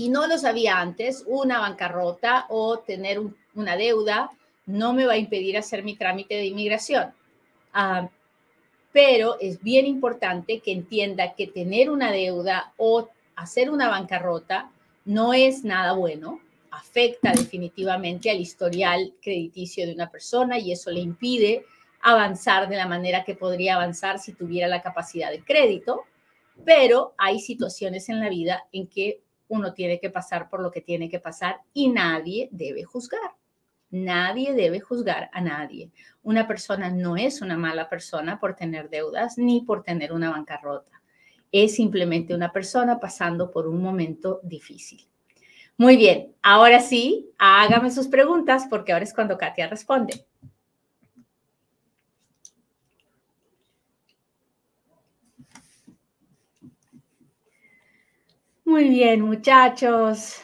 si 0.01 0.09
no 0.09 0.27
lo 0.27 0.39
sabía 0.39 0.81
antes, 0.81 1.25
una 1.27 1.61
bancarrota 1.61 2.47
o 2.49 2.79
tener 2.79 3.21
una 3.55 3.77
deuda 3.77 4.31
no 4.65 4.95
me 4.95 5.05
va 5.05 5.13
a 5.13 5.19
impedir 5.19 5.59
hacer 5.59 5.85
mi 5.85 5.95
trámite 5.95 6.37
de 6.37 6.47
inmigración. 6.47 7.13
Ah, 7.75 8.09
pero 8.93 9.39
es 9.41 9.63
bien 9.63 9.85
importante 9.87 10.61
que 10.61 10.73
entienda 10.73 11.35
que 11.35 11.49
tener 11.49 11.91
una 11.91 12.11
deuda 12.13 12.73
o 12.79 13.11
hacer 13.37 13.71
una 13.71 13.91
bancarrota 13.91 14.71
no 15.05 15.35
es 15.35 15.65
nada 15.65 15.93
bueno, 15.93 16.41
afecta 16.71 17.33
definitivamente 17.33 18.31
al 18.31 18.41
historial 18.41 19.13
crediticio 19.21 19.87
de 19.87 19.93
una 19.93 20.11
persona 20.11 20.59
y 20.59 20.73
eso 20.73 20.91
le 20.91 21.01
impide 21.01 21.67
avanzar 22.01 22.71
de 22.71 22.77
la 22.77 22.87
manera 22.87 23.23
que 23.23 23.35
podría 23.35 23.75
avanzar 23.75 24.19
si 24.19 24.33
tuviera 24.33 24.67
la 24.67 24.81
capacidad 24.81 25.31
de 25.31 25.45
crédito, 25.45 26.05
pero 26.65 27.13
hay 27.19 27.39
situaciones 27.39 28.09
en 28.09 28.21
la 28.21 28.31
vida 28.31 28.65
en 28.73 28.87
que 28.87 29.21
uno 29.51 29.75
tiene 29.75 30.01
que 30.01 30.09
pasar 30.09 30.49
por 30.49 30.63
lo 30.63 30.71
que 30.71 30.81
tiene 30.81 31.11
que 31.11 31.21
pasar 31.21 31.61
y 31.75 31.89
nadie 31.89 32.49
debe 32.53 32.85
juzgar. 32.85 33.33
Nadie 33.91 34.55
debe 34.55 34.79
juzgar 34.79 35.29
a 35.33 35.41
nadie. 35.41 35.91
Una 36.23 36.47
persona 36.47 36.91
no 36.91 37.17
es 37.17 37.43
una 37.43 37.59
mala 37.59 37.89
persona 37.89 38.39
por 38.39 38.55
tener 38.55 38.89
deudas 38.89 39.37
ni 39.37 39.63
por 39.63 39.83
tener 39.83 40.13
una 40.13 40.31
bancarrota. 40.31 41.03
Es 41.51 41.75
simplemente 41.75 42.33
una 42.33 42.53
persona 42.53 43.01
pasando 43.01 43.51
por 43.51 43.67
un 43.67 43.83
momento 43.83 44.41
difícil. 44.45 45.05
Muy 45.77 45.97
bien, 45.97 46.33
ahora 46.43 46.81
sí, 46.81 47.31
hágame 47.39 47.91
sus 47.91 48.07
preguntas 48.07 48.67
porque 48.71 48.93
ahora 48.93 49.05
es 49.05 49.13
cuando 49.13 49.37
Katia 49.37 49.67
responde. 49.67 50.27
Muy 58.71 58.89
bien, 58.89 59.21
muchachos. 59.23 60.37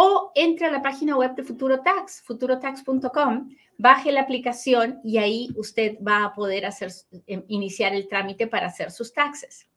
o 0.00 0.30
entre 0.36 0.66
a 0.66 0.70
la 0.70 0.80
página 0.80 1.16
web 1.16 1.34
de 1.34 1.42
Futuro 1.42 1.80
Tax, 1.80 2.22
futurotax.com 2.22 3.48
baje 3.78 4.12
la 4.12 4.20
aplicación 4.20 5.00
y 5.02 5.18
ahí 5.18 5.48
usted 5.56 5.98
va 6.06 6.24
a 6.24 6.34
poder 6.34 6.66
hacer, 6.66 6.92
em, 7.26 7.42
iniciar 7.48 7.92
el 7.96 8.06
trámite 8.06 8.46
para 8.46 8.68
hacer 8.68 8.92
sus 8.92 9.12
taxes. 9.12 9.68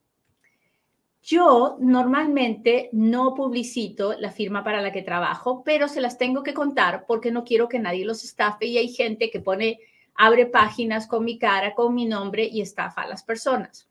Yo 1.23 1.75
normalmente 1.79 2.89
no 2.91 3.33
publicito 3.33 4.13
la 4.13 4.29
firma 4.29 4.63
para 4.63 4.79
la 4.79 4.91
que 4.91 5.01
trabajo, 5.01 5.63
pero 5.63 5.87
se 5.87 6.01
las 6.01 6.19
tengo 6.19 6.43
que 6.43 6.53
contar 6.53 7.05
porque 7.07 7.31
no 7.31 7.43
quiero 7.43 7.67
que 7.67 7.79
nadie 7.79 8.05
los 8.05 8.23
estafe 8.23 8.67
y 8.67 8.77
hay 8.77 8.89
gente 8.89 9.31
que 9.31 9.39
pone, 9.39 9.79
abre 10.13 10.45
páginas 10.45 11.07
con 11.07 11.25
mi 11.25 11.39
cara, 11.39 11.73
con 11.73 11.95
mi 11.95 12.05
nombre 12.05 12.45
y 12.45 12.61
estafa 12.61 13.01
a 13.01 13.07
las 13.07 13.23
personas. 13.23 13.89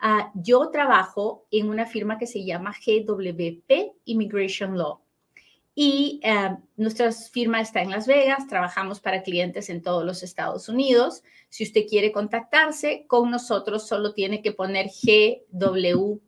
Ah, 0.00 0.32
yo 0.34 0.70
trabajo 0.70 1.46
en 1.52 1.68
una 1.70 1.86
firma 1.86 2.18
que 2.18 2.26
se 2.26 2.44
llama 2.44 2.74
GWP 2.84 3.92
Immigration 4.06 4.76
Law 4.76 5.02
y 5.80 6.18
eh, 6.24 6.56
nuestra 6.76 7.12
firma 7.12 7.60
está 7.60 7.82
en 7.82 7.90
Las 7.90 8.08
Vegas, 8.08 8.48
trabajamos 8.48 8.98
para 8.98 9.22
clientes 9.22 9.70
en 9.70 9.80
todos 9.80 10.04
los 10.04 10.24
Estados 10.24 10.68
Unidos. 10.68 11.22
Si 11.50 11.62
usted 11.62 11.86
quiere 11.88 12.10
contactarse 12.10 13.04
con 13.06 13.30
nosotros, 13.30 13.86
solo 13.86 14.12
tiene 14.12 14.42
que 14.42 14.50
poner 14.50 14.90
gwp.law 15.52 16.18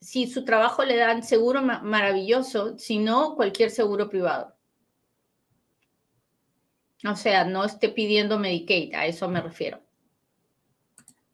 si 0.00 0.26
su 0.26 0.44
trabajo 0.44 0.84
le 0.84 0.96
dan 0.96 1.22
seguro, 1.22 1.62
maravilloso. 1.62 2.76
Si 2.78 2.98
no, 2.98 3.36
cualquier 3.36 3.70
seguro 3.70 4.08
privado. 4.08 4.56
O 7.08 7.14
sea, 7.14 7.44
no 7.44 7.64
esté 7.64 7.90
pidiendo 7.90 8.40
Medicaid, 8.40 8.92
a 8.94 9.06
eso 9.06 9.28
me 9.28 9.40
refiero. 9.40 9.80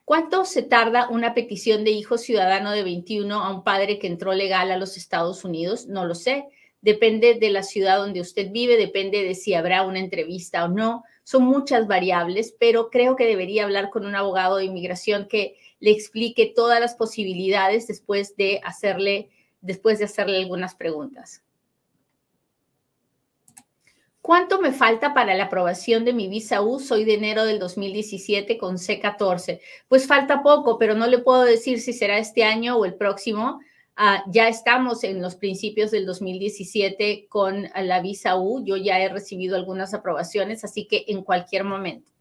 ¿Cuánto 0.04 0.44
se 0.44 0.62
tarda 0.62 1.08
una 1.08 1.32
petición 1.32 1.84
de 1.84 1.90
hijo 1.92 2.18
ciudadano 2.18 2.70
de 2.70 2.84
21 2.84 3.34
a 3.34 3.50
un 3.50 3.64
padre 3.64 3.98
que 3.98 4.06
entró 4.06 4.34
legal 4.34 4.70
a 4.70 4.76
los 4.76 4.96
Estados 4.96 5.42
Unidos? 5.44 5.86
No 5.86 6.04
lo 6.04 6.14
sé 6.14 6.46
depende 6.86 7.34
de 7.34 7.50
la 7.50 7.64
ciudad 7.64 7.98
donde 7.98 8.20
usted 8.20 8.52
vive, 8.52 8.76
depende 8.76 9.24
de 9.24 9.34
si 9.34 9.54
habrá 9.54 9.82
una 9.82 9.98
entrevista 9.98 10.64
o 10.64 10.68
no. 10.68 11.02
Son 11.24 11.42
muchas 11.42 11.88
variables, 11.88 12.54
pero 12.60 12.90
creo 12.90 13.16
que 13.16 13.26
debería 13.26 13.64
hablar 13.64 13.90
con 13.90 14.06
un 14.06 14.14
abogado 14.14 14.58
de 14.58 14.66
inmigración 14.66 15.26
que 15.26 15.56
le 15.80 15.90
explique 15.90 16.52
todas 16.54 16.78
las 16.78 16.94
posibilidades 16.94 17.88
después 17.88 18.36
de 18.36 18.60
hacerle, 18.62 19.30
después 19.60 19.98
de 19.98 20.04
hacerle 20.04 20.38
algunas 20.38 20.76
preguntas. 20.76 21.42
¿Cuánto 24.20 24.60
me 24.60 24.70
falta 24.70 25.12
para 25.12 25.34
la 25.34 25.44
aprobación 25.44 26.04
de 26.04 26.12
mi 26.12 26.28
visa 26.28 26.62
U? 26.62 26.78
Soy 26.78 27.04
de 27.04 27.14
enero 27.14 27.44
del 27.44 27.58
2017 27.58 28.58
con 28.58 28.76
C14. 28.76 29.58
Pues 29.88 30.06
falta 30.06 30.40
poco, 30.40 30.78
pero 30.78 30.94
no 30.94 31.08
le 31.08 31.18
puedo 31.18 31.42
decir 31.42 31.80
si 31.80 31.92
será 31.92 32.18
este 32.18 32.44
año 32.44 32.76
o 32.76 32.84
el 32.84 32.94
próximo. 32.94 33.58
Ah, 33.98 34.22
ya 34.28 34.48
estamos 34.48 35.04
en 35.04 35.22
los 35.22 35.36
principios 35.36 35.90
del 35.90 36.04
2017 36.04 37.28
con 37.30 37.70
la 37.74 38.02
visa 38.02 38.36
U. 38.36 38.62
Yo 38.62 38.76
ya 38.76 39.00
he 39.00 39.08
recibido 39.08 39.56
algunas 39.56 39.94
aprobaciones, 39.94 40.64
así 40.64 40.86
que 40.86 41.06
en 41.08 41.22
cualquier 41.22 41.64
momento. 41.64 42.12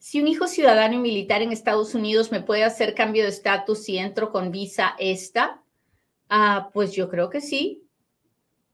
Si 0.00 0.20
un 0.20 0.26
hijo 0.26 0.48
ciudadano 0.48 0.94
y 0.94 0.98
militar 0.98 1.40
en 1.40 1.52
Estados 1.52 1.94
Unidos 1.94 2.32
me 2.32 2.40
puede 2.40 2.64
hacer 2.64 2.96
cambio 2.96 3.22
de 3.22 3.28
estatus 3.28 3.84
si 3.84 3.96
entro 3.96 4.32
con 4.32 4.50
visa 4.50 4.96
esta, 4.98 5.62
ah, 6.28 6.70
pues 6.74 6.92
yo 6.92 7.08
creo 7.08 7.30
que 7.30 7.40
sí. 7.40 7.84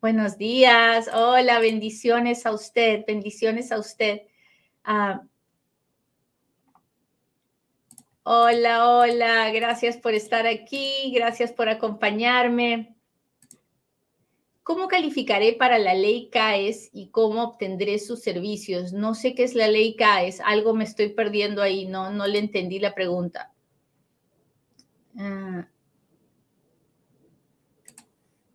Buenos 0.00 0.38
días, 0.38 1.10
hola, 1.12 1.58
bendiciones 1.58 2.46
a 2.46 2.52
usted, 2.52 3.04
bendiciones 3.06 3.70
a 3.70 3.78
usted. 3.78 4.22
Ah, 4.82 5.24
hola, 8.28 8.90
hola, 8.90 9.52
gracias 9.52 9.96
por 9.96 10.12
estar 10.12 10.48
aquí, 10.48 11.12
gracias 11.14 11.52
por 11.52 11.68
acompañarme. 11.68 12.96
¿Cómo 14.64 14.88
calificaré 14.88 15.52
para 15.52 15.78
la 15.78 15.94
ley 15.94 16.28
CAES 16.28 16.90
y 16.92 17.10
cómo 17.10 17.44
obtendré 17.44 18.00
sus 18.00 18.20
servicios? 18.20 18.92
No 18.92 19.14
sé 19.14 19.36
qué 19.36 19.44
es 19.44 19.54
la 19.54 19.68
ley 19.68 19.94
CAES, 19.94 20.40
algo 20.40 20.74
me 20.74 20.82
estoy 20.82 21.10
perdiendo 21.10 21.62
ahí, 21.62 21.86
no, 21.86 22.10
no 22.10 22.26
le 22.26 22.40
entendí 22.40 22.80
la 22.80 22.96
pregunta. 22.96 23.52
Ah, 25.16 25.68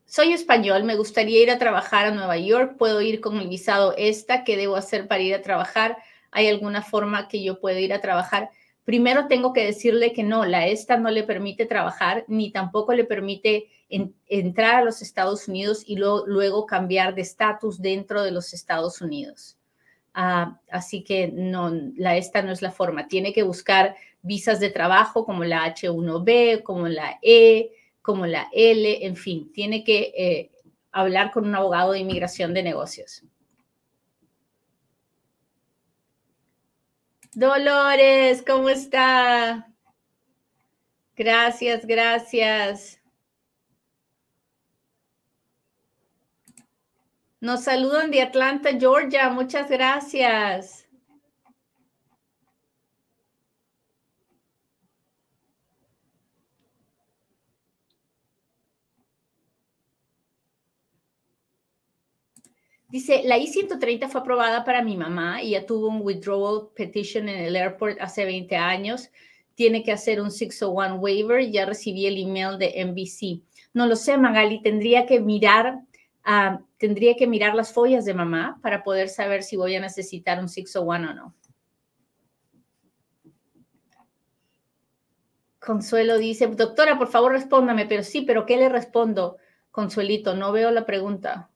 soy 0.05 0.33
español, 0.33 0.83
me 0.83 0.97
gustaría 0.97 1.41
ir 1.41 1.49
a 1.49 1.59
trabajar 1.59 2.07
a 2.07 2.11
Nueva 2.11 2.35
York, 2.35 2.75
puedo 2.77 3.01
ir 3.01 3.21
con 3.21 3.37
el 3.37 3.47
visado 3.47 3.95
esta, 3.97 4.43
¿qué 4.43 4.57
debo 4.57 4.75
hacer 4.75 5.07
para 5.07 5.23
ir 5.23 5.33
a 5.33 5.41
trabajar? 5.41 5.97
¿Hay 6.29 6.49
alguna 6.49 6.81
forma 6.81 7.29
que 7.29 7.41
yo 7.41 7.61
pueda 7.61 7.79
ir 7.79 7.93
a 7.93 8.01
trabajar? 8.01 8.49
Primero 8.83 9.27
tengo 9.27 9.53
que 9.53 9.65
decirle 9.65 10.11
que 10.11 10.23
no, 10.23 10.45
la 10.45 10.67
esta 10.67 10.97
no 10.97 11.11
le 11.11 11.23
permite 11.23 11.65
trabajar 11.65 12.25
ni 12.27 12.51
tampoco 12.51 12.93
le 12.93 13.03
permite 13.03 13.67
entrar 14.27 14.75
a 14.75 14.83
los 14.83 15.01
Estados 15.01 15.47
Unidos 15.47 15.83
y 15.85 15.97
luego 15.97 16.65
cambiar 16.65 17.13
de 17.13 17.21
estatus 17.21 17.81
dentro 17.81 18.23
de 18.23 18.31
los 18.31 18.53
Estados 18.53 19.01
Unidos. 19.01 19.57
Ah, 20.13 20.59
así 20.69 21.03
que 21.03 21.29
no, 21.29 21.71
la 21.95 22.17
esta 22.17 22.41
no 22.41 22.51
es 22.51 22.61
la 22.61 22.71
forma. 22.71 23.07
Tiene 23.07 23.33
que 23.33 23.43
buscar 23.43 23.95
visas 24.21 24.59
de 24.59 24.69
trabajo 24.69 25.25
como 25.25 25.43
la 25.43 25.65
H1B, 25.73 26.63
como 26.63 26.87
la 26.87 27.19
E, 27.21 27.71
como 28.01 28.25
la 28.25 28.47
L, 28.51 29.05
en 29.05 29.15
fin, 29.15 29.51
tiene 29.53 29.83
que 29.83 30.11
eh, 30.17 30.51
hablar 30.91 31.31
con 31.31 31.45
un 31.45 31.55
abogado 31.55 31.93
de 31.93 31.99
inmigración 31.99 32.53
de 32.53 32.63
negocios. 32.63 33.23
Dolores, 37.33 38.43
¿cómo 38.45 38.67
está? 38.69 39.71
Gracias, 41.15 41.85
gracias. 41.85 42.99
Nos 47.39 47.63
saludan 47.63 48.11
de 48.11 48.21
Atlanta, 48.21 48.71
Georgia. 48.77 49.29
Muchas 49.29 49.69
gracias. 49.69 50.80
Dice, 62.91 63.21
la 63.23 63.37
I-130 63.37 64.09
fue 64.09 64.19
aprobada 64.19 64.65
para 64.65 64.83
mi 64.83 64.97
mamá 64.97 65.41
y 65.41 65.51
ya 65.51 65.65
tuvo 65.65 65.87
un 65.87 66.01
withdrawal 66.01 66.69
petition 66.75 67.29
en 67.29 67.39
el 67.39 67.55
airport 67.55 68.01
hace 68.01 68.25
20 68.25 68.57
años. 68.57 69.09
Tiene 69.55 69.81
que 69.81 69.93
hacer 69.93 70.19
un 70.19 70.29
601 70.29 70.95
waiver. 70.95 71.49
Ya 71.49 71.65
recibí 71.65 72.05
el 72.05 72.17
email 72.17 72.57
de 72.57 72.83
NBC. 72.83 73.43
No 73.73 73.85
lo 73.87 73.95
sé, 73.95 74.17
Magali. 74.17 74.61
Tendría 74.61 75.05
que 75.05 75.21
mirar, 75.21 75.79
ah, 76.25 76.59
tendría 76.77 77.15
que 77.15 77.27
mirar 77.27 77.55
las 77.55 77.71
follas 77.71 78.03
de 78.03 78.13
mamá 78.13 78.59
para 78.61 78.83
poder 78.83 79.07
saber 79.07 79.43
si 79.43 79.55
voy 79.55 79.73
a 79.75 79.79
necesitar 79.79 80.39
un 80.39 80.49
601 80.49 81.11
o 81.11 81.13
no. 81.13 81.35
Consuelo 85.59 86.17
dice, 86.17 86.47
doctora, 86.47 86.97
por 86.97 87.07
favor 87.07 87.31
respóndame, 87.31 87.85
pero 87.85 88.03
sí, 88.03 88.23
pero 88.23 88.45
¿qué 88.45 88.57
le 88.57 88.67
respondo? 88.67 89.37
Consuelito, 89.69 90.35
no 90.35 90.51
veo 90.51 90.71
la 90.71 90.85
pregunta. 90.85 91.50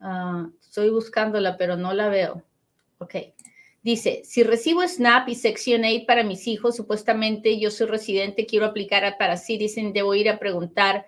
Ah, 0.00 0.48
estoy 0.60 0.90
buscándola, 0.90 1.56
pero 1.56 1.76
no 1.76 1.92
la 1.92 2.08
veo. 2.08 2.42
Ok. 2.98 3.16
Dice, 3.82 4.22
si 4.24 4.42
recibo 4.42 4.86
SNAP 4.86 5.30
y 5.30 5.34
Section 5.34 5.82
8 5.84 6.04
para 6.06 6.22
mis 6.22 6.46
hijos, 6.46 6.76
supuestamente 6.76 7.58
yo 7.58 7.70
soy 7.70 7.86
residente, 7.86 8.44
quiero 8.44 8.66
aplicar 8.66 9.16
para 9.18 9.38
Citizen, 9.38 9.94
debo 9.94 10.14
ir 10.14 10.28
a 10.28 10.38
preguntar 10.38 11.06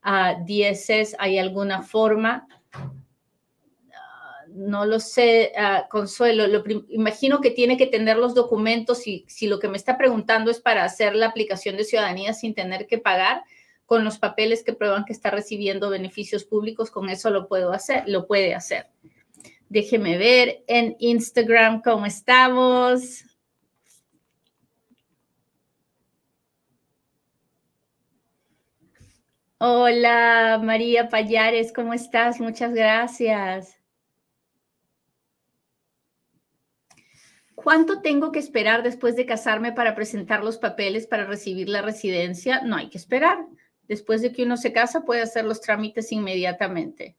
a 0.00 0.34
DSS, 0.34 1.16
¿hay 1.18 1.38
alguna 1.38 1.82
forma? 1.82 2.46
Ah, 3.92 4.44
no 4.48 4.86
lo 4.86 5.00
sé, 5.00 5.52
ah, 5.56 5.86
Consuelo. 5.90 6.46
Lo 6.46 6.62
imagino 6.88 7.42
que 7.42 7.50
tiene 7.50 7.76
que 7.76 7.86
tener 7.86 8.16
los 8.16 8.34
documentos 8.34 9.06
y 9.06 9.24
si 9.28 9.46
lo 9.46 9.58
que 9.58 9.68
me 9.68 9.76
está 9.76 9.98
preguntando 9.98 10.50
es 10.50 10.60
para 10.60 10.84
hacer 10.84 11.14
la 11.14 11.26
aplicación 11.26 11.76
de 11.76 11.84
ciudadanía 11.84 12.32
sin 12.32 12.54
tener 12.54 12.86
que 12.86 12.98
pagar, 12.98 13.42
con 13.86 14.04
los 14.04 14.18
papeles 14.18 14.62
que 14.62 14.72
prueban 14.72 15.04
que 15.04 15.12
está 15.12 15.30
recibiendo 15.30 15.90
beneficios 15.90 16.44
públicos, 16.44 16.90
con 16.90 17.08
eso 17.08 17.30
lo 17.30 17.48
puedo 17.48 17.72
hacer, 17.72 18.04
lo 18.06 18.26
puede 18.26 18.54
hacer. 18.54 18.86
Déjeme 19.68 20.18
ver 20.18 20.64
en 20.66 20.96
Instagram 20.98 21.82
cómo 21.82 22.06
estamos. 22.06 23.24
Hola, 29.58 30.60
María 30.62 31.08
Payares, 31.08 31.72
¿cómo 31.72 31.94
estás? 31.94 32.38
Muchas 32.40 32.74
gracias. 32.74 33.80
¿Cuánto 37.54 38.02
tengo 38.02 38.30
que 38.30 38.40
esperar 38.40 38.82
después 38.82 39.16
de 39.16 39.24
casarme 39.24 39.72
para 39.72 39.94
presentar 39.94 40.44
los 40.44 40.58
papeles 40.58 41.06
para 41.06 41.24
recibir 41.24 41.68
la 41.70 41.80
residencia? 41.80 42.60
No 42.60 42.76
hay 42.76 42.90
que 42.90 42.98
esperar. 42.98 43.46
Después 43.88 44.22
de 44.22 44.32
que 44.32 44.44
uno 44.44 44.56
se 44.56 44.72
casa, 44.72 45.04
puede 45.04 45.22
hacer 45.22 45.44
los 45.44 45.60
trámites 45.60 46.10
inmediatamente. 46.12 47.16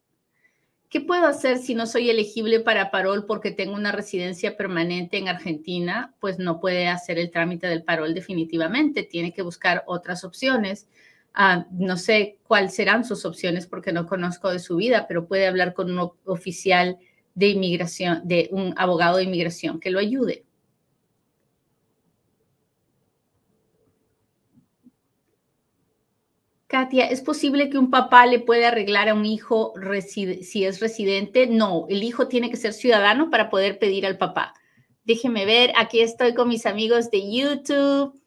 ¿Qué 0.89 1.01
puedo 1.01 1.25
hacer 1.27 1.57
si 1.57 1.75
no 1.75 1.87
soy 1.87 2.09
elegible 2.09 2.61
para 2.61 2.89
parol 2.89 3.25
porque 3.25 3.51
tengo 3.51 3.73
una 3.73 3.91
residencia 3.91 4.55
permanente 4.55 5.17
en 5.17 5.27
Argentina? 5.27 6.13
Pues 6.19 6.39
no 6.39 6.59
puede 6.59 6.87
hacer 6.87 7.19
el 7.19 7.31
trámite 7.31 7.67
del 7.67 7.83
parol 7.83 8.13
definitivamente. 8.13 9.03
Tiene 9.03 9.33
que 9.33 9.41
buscar 9.41 9.83
otras 9.87 10.23
opciones. 10.23 10.87
Ah, 11.33 11.65
no 11.71 11.97
sé 11.97 12.37
cuáles 12.47 12.75
serán 12.75 13.03
sus 13.03 13.25
opciones 13.25 13.67
porque 13.67 13.91
no 13.91 14.07
conozco 14.07 14.49
de 14.49 14.59
su 14.59 14.77
vida, 14.77 15.05
pero 15.05 15.27
puede 15.27 15.47
hablar 15.47 15.73
con 15.73 15.91
un 15.91 16.11
oficial 16.23 16.97
de 17.33 17.47
inmigración, 17.47 18.21
de 18.23 18.47
un 18.51 18.73
abogado 18.77 19.17
de 19.17 19.23
inmigración 19.23 19.81
que 19.81 19.91
lo 19.91 19.99
ayude. 19.99 20.44
Katia, 26.75 27.05
¿es 27.05 27.21
posible 27.21 27.69
que 27.69 27.77
un 27.77 27.89
papá 27.89 28.25
le 28.25 28.39
pueda 28.39 28.67
arreglar 28.67 29.07
a 29.07 29.13
un 29.13 29.25
hijo 29.25 29.73
si 30.01 30.65
es 30.65 30.81
residente? 30.81 31.47
No, 31.47 31.85
el 31.87 32.03
hijo 32.03 32.27
tiene 32.27 32.49
que 32.49 32.57
ser 32.57 32.73
ciudadano 32.73 33.29
para 33.29 33.49
poder 33.49 33.79
pedir 33.79 34.05
al 34.05 34.17
papá. 34.17 34.53
Déjeme 35.05 35.45
ver, 35.45 35.71
aquí 35.77 36.01
estoy 36.01 36.33
con 36.33 36.49
mis 36.49 36.65
amigos 36.65 37.09
de 37.11 37.31
YouTube. 37.31 38.21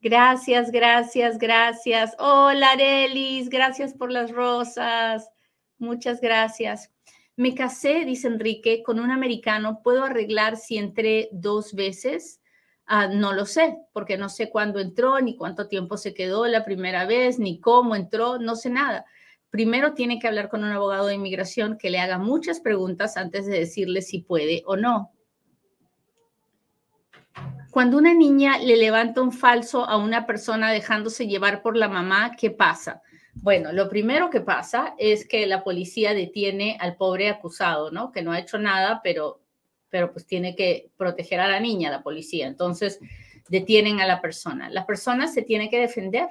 Gracias, 0.00 0.70
gracias, 0.70 1.36
gracias. 1.36 2.14
Hola, 2.20 2.70
Arelis, 2.70 3.48
gracias 3.48 3.92
por 3.92 4.12
las 4.12 4.30
rosas. 4.30 5.28
Muchas 5.76 6.20
gracias. 6.20 6.92
Me 7.34 7.56
casé, 7.56 8.04
dice 8.04 8.28
Enrique, 8.28 8.84
con 8.84 9.00
un 9.00 9.10
americano. 9.10 9.80
¿Puedo 9.82 10.04
arreglar 10.04 10.58
si 10.58 10.78
entré 10.78 11.28
dos 11.32 11.74
veces? 11.74 12.40
Ah, 12.86 13.08
no 13.08 13.32
lo 13.32 13.46
sé, 13.46 13.78
porque 13.92 14.18
no 14.18 14.28
sé 14.28 14.50
cuándo 14.50 14.78
entró, 14.78 15.20
ni 15.20 15.36
cuánto 15.36 15.68
tiempo 15.68 15.96
se 15.96 16.12
quedó 16.12 16.46
la 16.46 16.64
primera 16.64 17.06
vez, 17.06 17.38
ni 17.38 17.58
cómo 17.58 17.96
entró, 17.96 18.38
no 18.38 18.56
sé 18.56 18.68
nada. 18.68 19.06
Primero 19.48 19.94
tiene 19.94 20.18
que 20.18 20.28
hablar 20.28 20.48
con 20.48 20.64
un 20.64 20.70
abogado 20.70 21.06
de 21.06 21.14
inmigración 21.14 21.78
que 21.78 21.88
le 21.88 22.00
haga 22.00 22.18
muchas 22.18 22.60
preguntas 22.60 23.16
antes 23.16 23.46
de 23.46 23.58
decirle 23.58 24.02
si 24.02 24.20
puede 24.20 24.62
o 24.66 24.76
no. 24.76 25.12
Cuando 27.70 27.96
una 27.96 28.14
niña 28.14 28.58
le 28.58 28.76
levanta 28.76 29.22
un 29.22 29.32
falso 29.32 29.84
a 29.84 29.96
una 29.96 30.26
persona 30.26 30.70
dejándose 30.70 31.26
llevar 31.26 31.62
por 31.62 31.76
la 31.76 31.88
mamá, 31.88 32.36
¿qué 32.38 32.50
pasa? 32.50 33.02
Bueno, 33.34 33.72
lo 33.72 33.88
primero 33.88 34.30
que 34.30 34.40
pasa 34.40 34.94
es 34.98 35.26
que 35.26 35.46
la 35.46 35.64
policía 35.64 36.14
detiene 36.14 36.76
al 36.80 36.96
pobre 36.96 37.28
acusado, 37.28 37.90
¿no? 37.90 38.12
Que 38.12 38.22
no 38.22 38.30
ha 38.30 38.38
hecho 38.38 38.58
nada, 38.58 39.00
pero 39.02 39.40
pero 39.94 40.10
pues 40.10 40.26
tiene 40.26 40.56
que 40.56 40.90
proteger 40.96 41.38
a 41.38 41.46
la 41.46 41.60
niña, 41.60 41.88
la 41.88 42.02
policía. 42.02 42.48
Entonces, 42.48 42.98
detienen 43.48 44.00
a 44.00 44.08
la 44.08 44.20
persona. 44.20 44.68
La 44.68 44.86
persona 44.86 45.28
se 45.28 45.42
tiene 45.42 45.70
que 45.70 45.78
defender, 45.78 46.26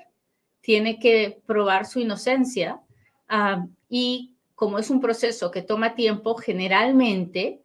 tiene 0.59 0.99
que 0.99 1.39
probar 1.45 1.85
su 1.85 2.01
inocencia. 2.01 2.81
Ah, 3.29 3.65
y 3.87 4.35
como 4.53 4.79
es 4.79 4.89
un 4.89 4.99
proceso 4.99 5.49
que 5.49 5.61
toma 5.61 5.95
tiempo, 5.95 6.35
generalmente, 6.35 7.61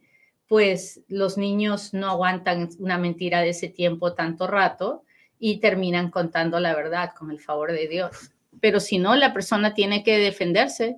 pues 0.47 1.01
los 1.09 1.37
niños 1.37 1.93
no 1.93 2.07
aguantan 2.07 2.69
una 2.79 2.97
mentira 2.97 3.41
de 3.41 3.49
ese 3.49 3.67
tiempo 3.67 4.13
tanto 4.13 4.47
rato 4.47 5.03
y 5.37 5.57
terminan 5.59 6.11
contando 6.11 6.61
la 6.61 6.73
verdad 6.77 7.11
con 7.13 7.29
el 7.29 7.41
favor 7.41 7.73
de 7.73 7.89
Dios. 7.89 8.31
Pero 8.61 8.79
si 8.79 8.99
no, 8.99 9.17
la 9.17 9.33
persona 9.33 9.73
tiene 9.73 10.01
que 10.01 10.17
defenderse. 10.17 10.95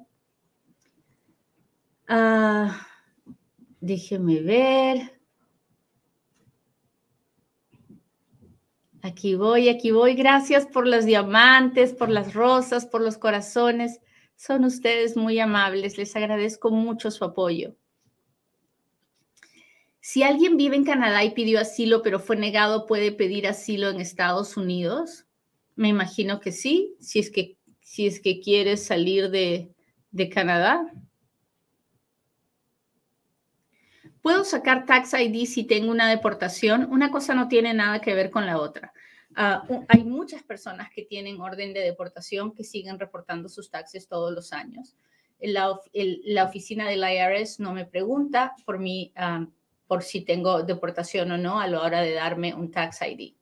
Ah, 2.08 2.86
déjeme 3.82 4.42
ver. 4.42 5.20
Aquí 9.02 9.34
voy, 9.34 9.68
aquí 9.68 9.92
voy. 9.92 10.14
Gracias 10.14 10.68
por 10.68 10.88
los 10.88 11.06
diamantes, 11.06 11.92
por 11.92 12.10
las 12.10 12.34
rosas, 12.34 12.86
por 12.86 13.02
los 13.02 13.18
corazones. 13.18 14.00
Son 14.36 14.64
ustedes 14.64 15.18
muy 15.18 15.40
amables. 15.40 15.98
Les 15.98 16.16
agradezco 16.16 16.70
mucho 16.70 17.10
su 17.10 17.26
apoyo. 17.26 17.76
Si 20.00 20.24
alguien 20.24 20.58
vive 20.58 20.76
en 20.76 20.84
Canadá 20.84 21.24
y 21.24 21.32
pidió 21.32 21.60
asilo, 21.60 22.02
pero 22.02 22.20
fue 22.20 22.36
negado, 22.36 22.86
¿puede 22.86 23.12
pedir 23.12 23.48
asilo 23.48 23.90
en 23.90 24.02
Estados 24.02 24.58
Unidos? 24.58 25.26
Me 25.76 25.90
imagino 25.90 26.40
que 26.40 26.52
sí, 26.52 26.96
si 27.00 27.20
es 27.20 27.30
que, 27.30 27.58
si 27.82 28.08
es 28.08 28.20
que 28.20 28.40
quieres 28.40 28.84
salir 28.84 29.30
de, 29.30 29.74
de 30.12 30.30
Canadá. 30.30 30.92
¿Puedo 34.22 34.44
sacar 34.44 34.86
Tax 34.86 35.14
ID 35.14 35.46
si 35.46 35.64
tengo 35.64 35.92
una 35.92 36.10
deportación? 36.10 36.88
Una 36.92 37.10
cosa 37.12 37.34
no 37.34 37.48
tiene 37.48 37.74
nada 37.74 38.02
que 38.02 38.14
ver 38.14 38.30
con 38.30 38.46
la 38.46 38.60
otra. 38.60 38.94
Ah, 39.36 39.64
hay 39.88 40.04
muchas 40.04 40.44
personas 40.44 40.90
que 40.94 41.04
tienen 41.04 41.40
orden 41.40 41.74
de 41.74 41.80
deportación 41.80 42.54
que 42.54 42.64
siguen 42.64 43.00
reportando 43.00 43.50
sus 43.50 43.70
taxes 43.70 44.08
todos 44.08 44.32
los 44.34 44.54
años. 44.54 44.96
La, 45.40 45.80
la 45.94 46.44
oficina 46.44 46.88
del 46.88 47.04
IRS 47.04 47.60
no 47.60 47.74
me 47.74 47.86
pregunta 47.86 48.54
por, 48.66 48.78
mí, 48.78 49.12
ah, 49.16 49.48
por 49.88 50.04
si 50.04 50.22
tengo 50.22 50.62
deportación 50.64 51.32
o 51.32 51.38
no 51.38 51.60
a 51.60 51.68
la 51.68 51.82
hora 51.82 52.02
de 52.02 52.14
darme 52.14 52.54
un 52.54 52.70
tax 52.70 53.00
ID. 53.02 53.34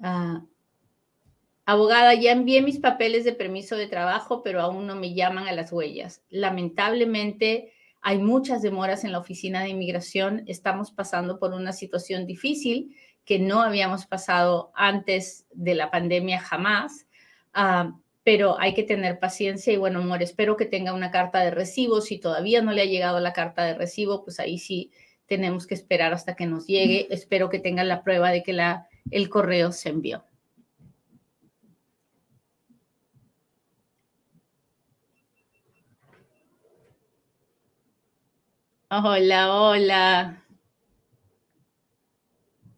Ah, 0.00 0.42
abogada, 1.66 2.14
ya 2.14 2.32
envié 2.32 2.62
mis 2.62 2.78
papeles 2.78 3.24
de 3.24 3.32
permiso 3.32 3.76
de 3.76 3.86
trabajo, 3.86 4.42
pero 4.42 4.62
aún 4.62 4.86
no 4.86 4.94
me 4.94 5.12
llaman 5.12 5.46
a 5.46 5.52
las 5.52 5.72
huellas. 5.72 6.22
Lamentablemente, 6.30 7.74
hay 8.02 8.18
muchas 8.18 8.62
demoras 8.62 9.04
en 9.04 9.12
la 9.12 9.18
oficina 9.18 9.62
de 9.62 9.70
inmigración. 9.70 10.42
Estamos 10.46 10.90
pasando 10.90 11.38
por 11.38 11.52
una 11.52 11.72
situación 11.72 12.26
difícil 12.26 12.96
que 13.24 13.38
no 13.38 13.60
habíamos 13.62 14.06
pasado 14.06 14.72
antes 14.74 15.46
de 15.52 15.74
la 15.74 15.90
pandemia 15.90 16.40
jamás. 16.40 17.06
Ah, 17.52 17.94
pero 18.22 18.58
hay 18.60 18.74
que 18.74 18.82
tener 18.82 19.18
paciencia 19.18 19.72
y 19.72 19.76
bueno, 19.76 20.00
amor, 20.00 20.22
espero 20.22 20.56
que 20.56 20.66
tenga 20.66 20.92
una 20.92 21.10
carta 21.10 21.40
de 21.40 21.50
recibo. 21.50 22.00
Si 22.00 22.18
todavía 22.18 22.62
no 22.62 22.72
le 22.72 22.82
ha 22.82 22.86
llegado 22.86 23.20
la 23.20 23.32
carta 23.32 23.64
de 23.64 23.74
recibo, 23.74 24.24
pues 24.24 24.40
ahí 24.40 24.58
sí 24.58 24.90
tenemos 25.26 25.66
que 25.66 25.74
esperar 25.74 26.12
hasta 26.12 26.36
que 26.36 26.46
nos 26.46 26.66
llegue. 26.66 27.06
Espero 27.10 27.48
que 27.48 27.58
tenga 27.58 27.84
la 27.84 28.02
prueba 28.02 28.30
de 28.30 28.42
que 28.42 28.52
la, 28.52 28.88
el 29.10 29.28
correo 29.28 29.72
se 29.72 29.90
envió. 29.90 30.24
Hola, 38.92 39.54
hola. 39.54 40.44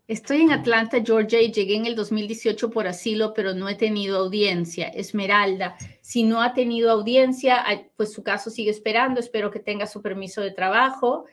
Estoy 0.06 0.42
en 0.42 0.52
Atlanta, 0.52 1.02
Georgia 1.02 1.40
y 1.40 1.50
llegué 1.50 1.74
en 1.74 1.86
el 1.86 1.96
2018 1.96 2.70
por 2.70 2.86
asilo, 2.86 3.32
pero 3.32 3.54
no 3.54 3.66
he 3.66 3.76
tenido 3.76 4.18
audiencia. 4.18 4.88
Esmeralda, 4.88 5.74
si 6.02 6.24
no 6.24 6.42
ha 6.42 6.52
tenido 6.52 6.90
audiencia, 6.90 7.64
pues 7.96 8.12
su 8.12 8.22
caso 8.22 8.50
sigue 8.50 8.70
esperando. 8.70 9.20
Espero 9.20 9.50
que 9.50 9.58
tenga 9.58 9.86
su 9.86 10.02
permiso 10.02 10.42
de 10.42 10.50
trabajo 10.50 11.24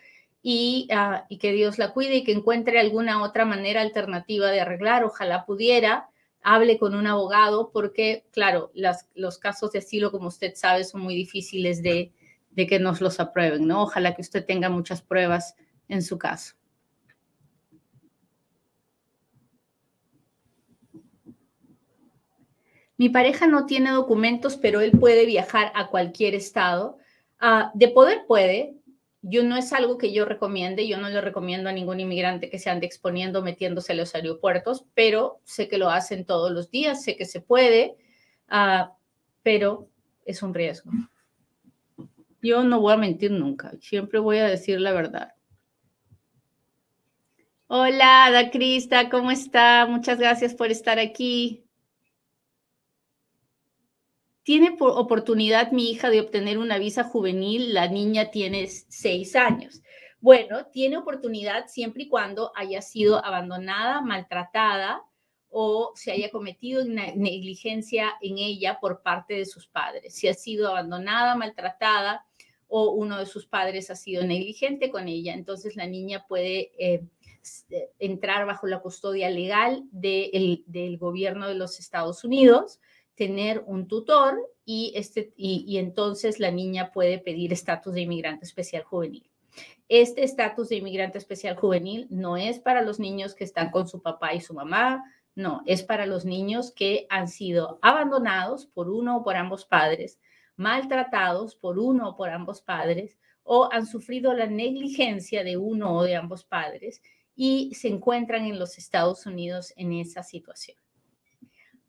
y, 0.42 0.88
ah, 0.94 1.26
y 1.28 1.39
que 1.39 1.52
Dios 1.52 1.78
la 1.78 1.92
cuide 1.92 2.15
y 2.15 2.24
que 2.24 2.32
encuentre 2.32 2.80
alguna 2.80 3.22
otra 3.22 3.44
manera 3.44 3.82
alternativa 3.82 4.50
de 4.50 4.62
arreglar. 4.62 5.04
Ojalá 5.04 5.46
pudiera, 5.46 6.10
hable 6.42 6.78
con 6.78 6.96
un 6.96 7.06
abogado 7.06 7.70
porque, 7.74 8.24
claro, 8.32 8.72
los 9.13 9.39
casos 9.39 9.74
de 9.74 9.80
asilo, 9.80 10.10
como 10.10 10.30
usted 10.30 10.54
sabe, 10.56 10.86
son 10.86 11.02
muy 11.02 11.15
difíciles 11.15 11.84
de, 11.84 12.13
de 12.60 12.67
que 12.67 12.78
nos 12.78 13.00
los 13.00 13.22
aprueben, 13.22 13.67
¿no? 13.67 13.84
Ojalá 13.84 14.13
que 14.13 14.22
usted 14.22 14.45
tenga 14.45 14.69
muchas 14.69 15.02
pruebas 15.02 15.56
en 15.88 16.04
su 16.04 16.17
caso. 16.17 16.56
Mi 22.98 23.08
pareja 23.08 23.48
no 23.48 23.65
tiene 23.65 23.91
documentos, 23.91 24.58
pero 24.58 24.82
él 24.82 24.91
puede 24.91 25.26
viajar 25.26 25.72
a 25.74 25.88
cualquier 25.88 26.36
estado. 26.36 26.98
Ah, 27.39 27.72
de 27.74 27.88
poder 27.88 28.26
puede. 28.28 28.76
Yo 29.22 29.41
no 29.43 29.56
es 29.56 29.72
algo 29.72 29.98
que 29.98 30.12
yo 30.12 30.26
recomiende. 30.26 30.86
Yo 30.86 30.98
no 30.98 31.08
le 31.08 31.22
recomiendo 31.22 31.69
a 31.69 31.72
ningún 31.72 32.02
inmigrante 32.02 32.50
que 32.50 32.60
se 32.60 32.69
ande 32.69 32.88
exponiendo, 32.88 33.41
metiéndose 33.41 33.93
a 33.93 33.95
los 33.95 34.13
aeropuertos, 34.15 34.86
pero 34.95 35.39
sé 35.45 35.69
que 35.69 35.78
lo 35.78 35.89
hacen 35.89 36.26
todos 36.26 36.52
los 36.52 36.72
días, 36.72 37.02
sé 37.02 37.15
que 37.15 37.24
se 37.24 37.39
puede, 37.39 37.95
ah, 38.50 38.91
pero 39.43 39.88
es 40.26 40.43
un 40.43 40.54
riesgo. 40.54 40.91
Yo 42.41 42.63
no 42.63 42.80
voy 42.80 42.93
a 42.93 42.97
mentir 42.97 43.32
nunca, 43.32 43.73
siempre 43.82 44.19
voy 44.19 44.38
a 44.38 44.47
decir 44.47 44.80
la 44.80 44.93
verdad. 44.93 45.34
Hola, 47.67 48.25
Ada 48.25 48.49
Crista, 48.49 49.10
¿cómo 49.10 49.30
está? 49.30 49.86
Muchas 49.86 50.17
gracias 50.17 50.56
por 50.56 50.71
estar 50.71 50.97
aquí. 50.99 51.65
Tiene 54.43 54.71
por 54.71 54.91
oportunidad 54.97 55.71
mi 55.71 55.91
hija 55.91 56.10
de 56.10 56.21
obtener 56.21 56.58
una 56.58 56.80
visa 56.80 57.04
juvenil, 57.04 57.73
la 57.73 57.88
niña 57.88 58.32
tiene 58.32 58.67
seis 58.67 59.36
años. 59.36 59.82
Bueno, 60.21 60.65
tiene 60.67 60.97
oportunidad 60.97 61.67
siempre 61.67 62.04
y 62.04 62.08
cuando 62.08 62.52
haya 62.56 62.82
sido 62.82 63.23
abandonada, 63.23 64.02
maltratada 64.02 65.04
o 65.49 65.91
se 65.95 66.12
haya 66.12 66.32
cometido 66.32 66.84
negligencia 66.86 68.13
en 68.21 68.38
ella 68.38 68.80
por 68.80 69.02
parte 69.02 69.36
de 69.36 69.45
sus 69.45 69.67
padres. 69.67 70.15
Si 70.15 70.28
ha 70.28 70.34
sido 70.34 70.69
abandonada, 70.69 71.36
maltratada 71.36 72.25
o 72.69 72.91
uno 72.91 73.19
de 73.19 73.25
sus 73.25 73.45
padres 73.45 73.89
ha 73.89 73.95
sido 73.95 74.23
negligente 74.23 74.89
con 74.89 75.08
ella, 75.08 75.34
entonces 75.34 75.75
la 75.75 75.88
niña 75.88 76.25
puede 76.27 76.71
eh, 76.77 77.03
eh, 77.69 77.89
entrar 77.99 78.45
bajo 78.45 78.67
la 78.67 78.79
custodia 78.79 79.29
legal 79.29 79.84
del 79.91 80.97
gobierno 80.97 81.47
de 81.47 81.55
los 81.55 81.79
Estados 81.79 82.23
Unidos 82.23 82.79
tener 83.19 83.63
un 83.67 83.89
tutor 83.89 84.39
y, 84.63 84.93
este, 84.95 85.34
y, 85.36 85.77
entonces 85.77 86.39
la 86.39 86.51
niña 86.51 86.91
puede 86.93 87.19
pedir 87.19 87.51
estatus 87.51 87.93
de 87.93 88.01
inmigrante 88.01 88.45
especial 88.45 88.84
juvenil. 88.84 89.29
Este 89.89 90.23
estatus 90.23 90.69
de 90.69 90.77
inmigrante 90.77 91.17
especial 91.17 91.58
juvenil 91.58 92.08
no 92.10 92.38
es 92.38 92.60
para 92.60 92.82
los 92.82 92.97
niños 92.97 93.36
que 93.36 93.43
están 93.43 93.71
con 93.71 93.89
su 93.89 94.01
papá 94.01 94.34
y 94.36 94.39
su 94.39 94.53
mamá, 94.53 95.03
no, 95.36 95.63
es 95.65 95.84
para 95.84 96.05
los 96.05 96.23
niños 96.23 96.71
que 96.71 97.08
han 97.10 97.27
sido 97.27 97.77
abandonados 97.82 98.67
por 98.67 98.89
uno 98.89 99.17
o 99.17 99.23
por 99.23 99.36
ambos 99.36 99.65
padres, 99.65 100.17
maltratados 100.60 101.56
por 101.56 101.80
uno 101.80 102.10
o 102.10 102.15
por 102.17 102.30
ambos 102.30 102.62
padres, 102.62 103.17
o 103.43 103.69
han 103.72 103.88
sufrido 103.88 104.34
la 104.34 104.45
negligencia 104.45 105.45
de 105.45 105.56
uno 105.56 105.95
o 105.95 106.04
de 106.04 106.17
ambos 106.17 106.43
padres 106.43 107.02
y 107.34 107.74
se 107.74 107.88
encuentran 107.88 108.43
en 108.43 108.60
los 108.60 108.78
Estados 108.78 109.26
Unidos 109.26 109.74
en 109.78 109.93
esa 109.93 110.22
situación. 110.22 110.78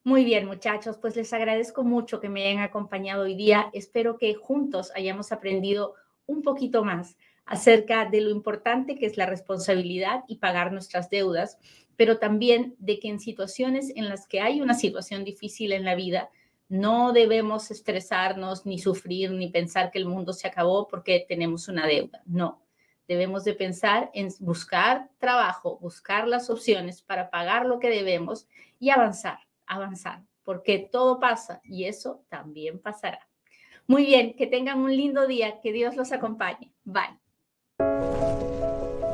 Muy 0.04 0.24
bien, 0.24 0.46
muchachos, 0.46 0.98
pues 0.98 1.16
les 1.16 1.32
agradezco 1.32 1.82
mucho 1.82 2.20
que 2.20 2.28
me 2.28 2.46
hayan 2.46 2.62
acompañado 2.62 3.24
hoy 3.24 3.34
día. 3.34 3.70
Espero 3.72 4.16
que 4.16 4.34
juntos 4.34 4.92
hayamos 4.94 5.32
aprendido 5.32 5.94
un 6.26 6.42
poquito 6.42 6.84
más 6.84 7.16
acerca 7.46 8.08
de 8.08 8.20
lo 8.20 8.30
importante 8.30 8.94
que 8.94 9.06
es 9.06 9.16
la 9.16 9.26
responsabilidad 9.26 10.22
y 10.28 10.36
pagar 10.36 10.72
nuestras 10.72 11.10
deudas, 11.10 11.58
pero 11.96 12.18
también 12.18 12.76
de 12.78 13.00
que 13.00 13.08
en 13.08 13.18
situaciones 13.18 13.92
en 13.96 14.08
las 14.08 14.28
que 14.28 14.40
hay 14.40 14.60
una 14.60 14.74
situación 14.74 15.24
difícil 15.24 15.72
en 15.72 15.84
la 15.84 15.96
vida, 15.96 16.30
no 16.70 17.12
debemos 17.12 17.70
estresarnos, 17.70 18.64
ni 18.64 18.78
sufrir, 18.78 19.32
ni 19.32 19.50
pensar 19.50 19.90
que 19.90 19.98
el 19.98 20.06
mundo 20.06 20.32
se 20.32 20.48
acabó 20.48 20.88
porque 20.88 21.26
tenemos 21.28 21.68
una 21.68 21.86
deuda. 21.86 22.22
No, 22.24 22.62
debemos 23.06 23.44
de 23.44 23.52
pensar 23.52 24.10
en 24.14 24.28
buscar 24.40 25.10
trabajo, 25.18 25.78
buscar 25.78 26.26
las 26.26 26.48
opciones 26.48 27.02
para 27.02 27.28
pagar 27.28 27.66
lo 27.66 27.78
que 27.78 27.90
debemos 27.90 28.48
y 28.78 28.88
avanzar 28.88 29.40
avanzar, 29.70 30.22
porque 30.42 30.78
todo 30.78 31.20
pasa 31.20 31.60
y 31.64 31.84
eso 31.84 32.24
también 32.28 32.80
pasará. 32.80 33.26
Muy 33.86 34.04
bien, 34.04 34.34
que 34.34 34.46
tengan 34.46 34.80
un 34.80 34.94
lindo 34.94 35.26
día, 35.26 35.60
que 35.60 35.72
Dios 35.72 35.96
los 35.96 36.12
acompañe. 36.12 36.72
Bye. 36.84 37.18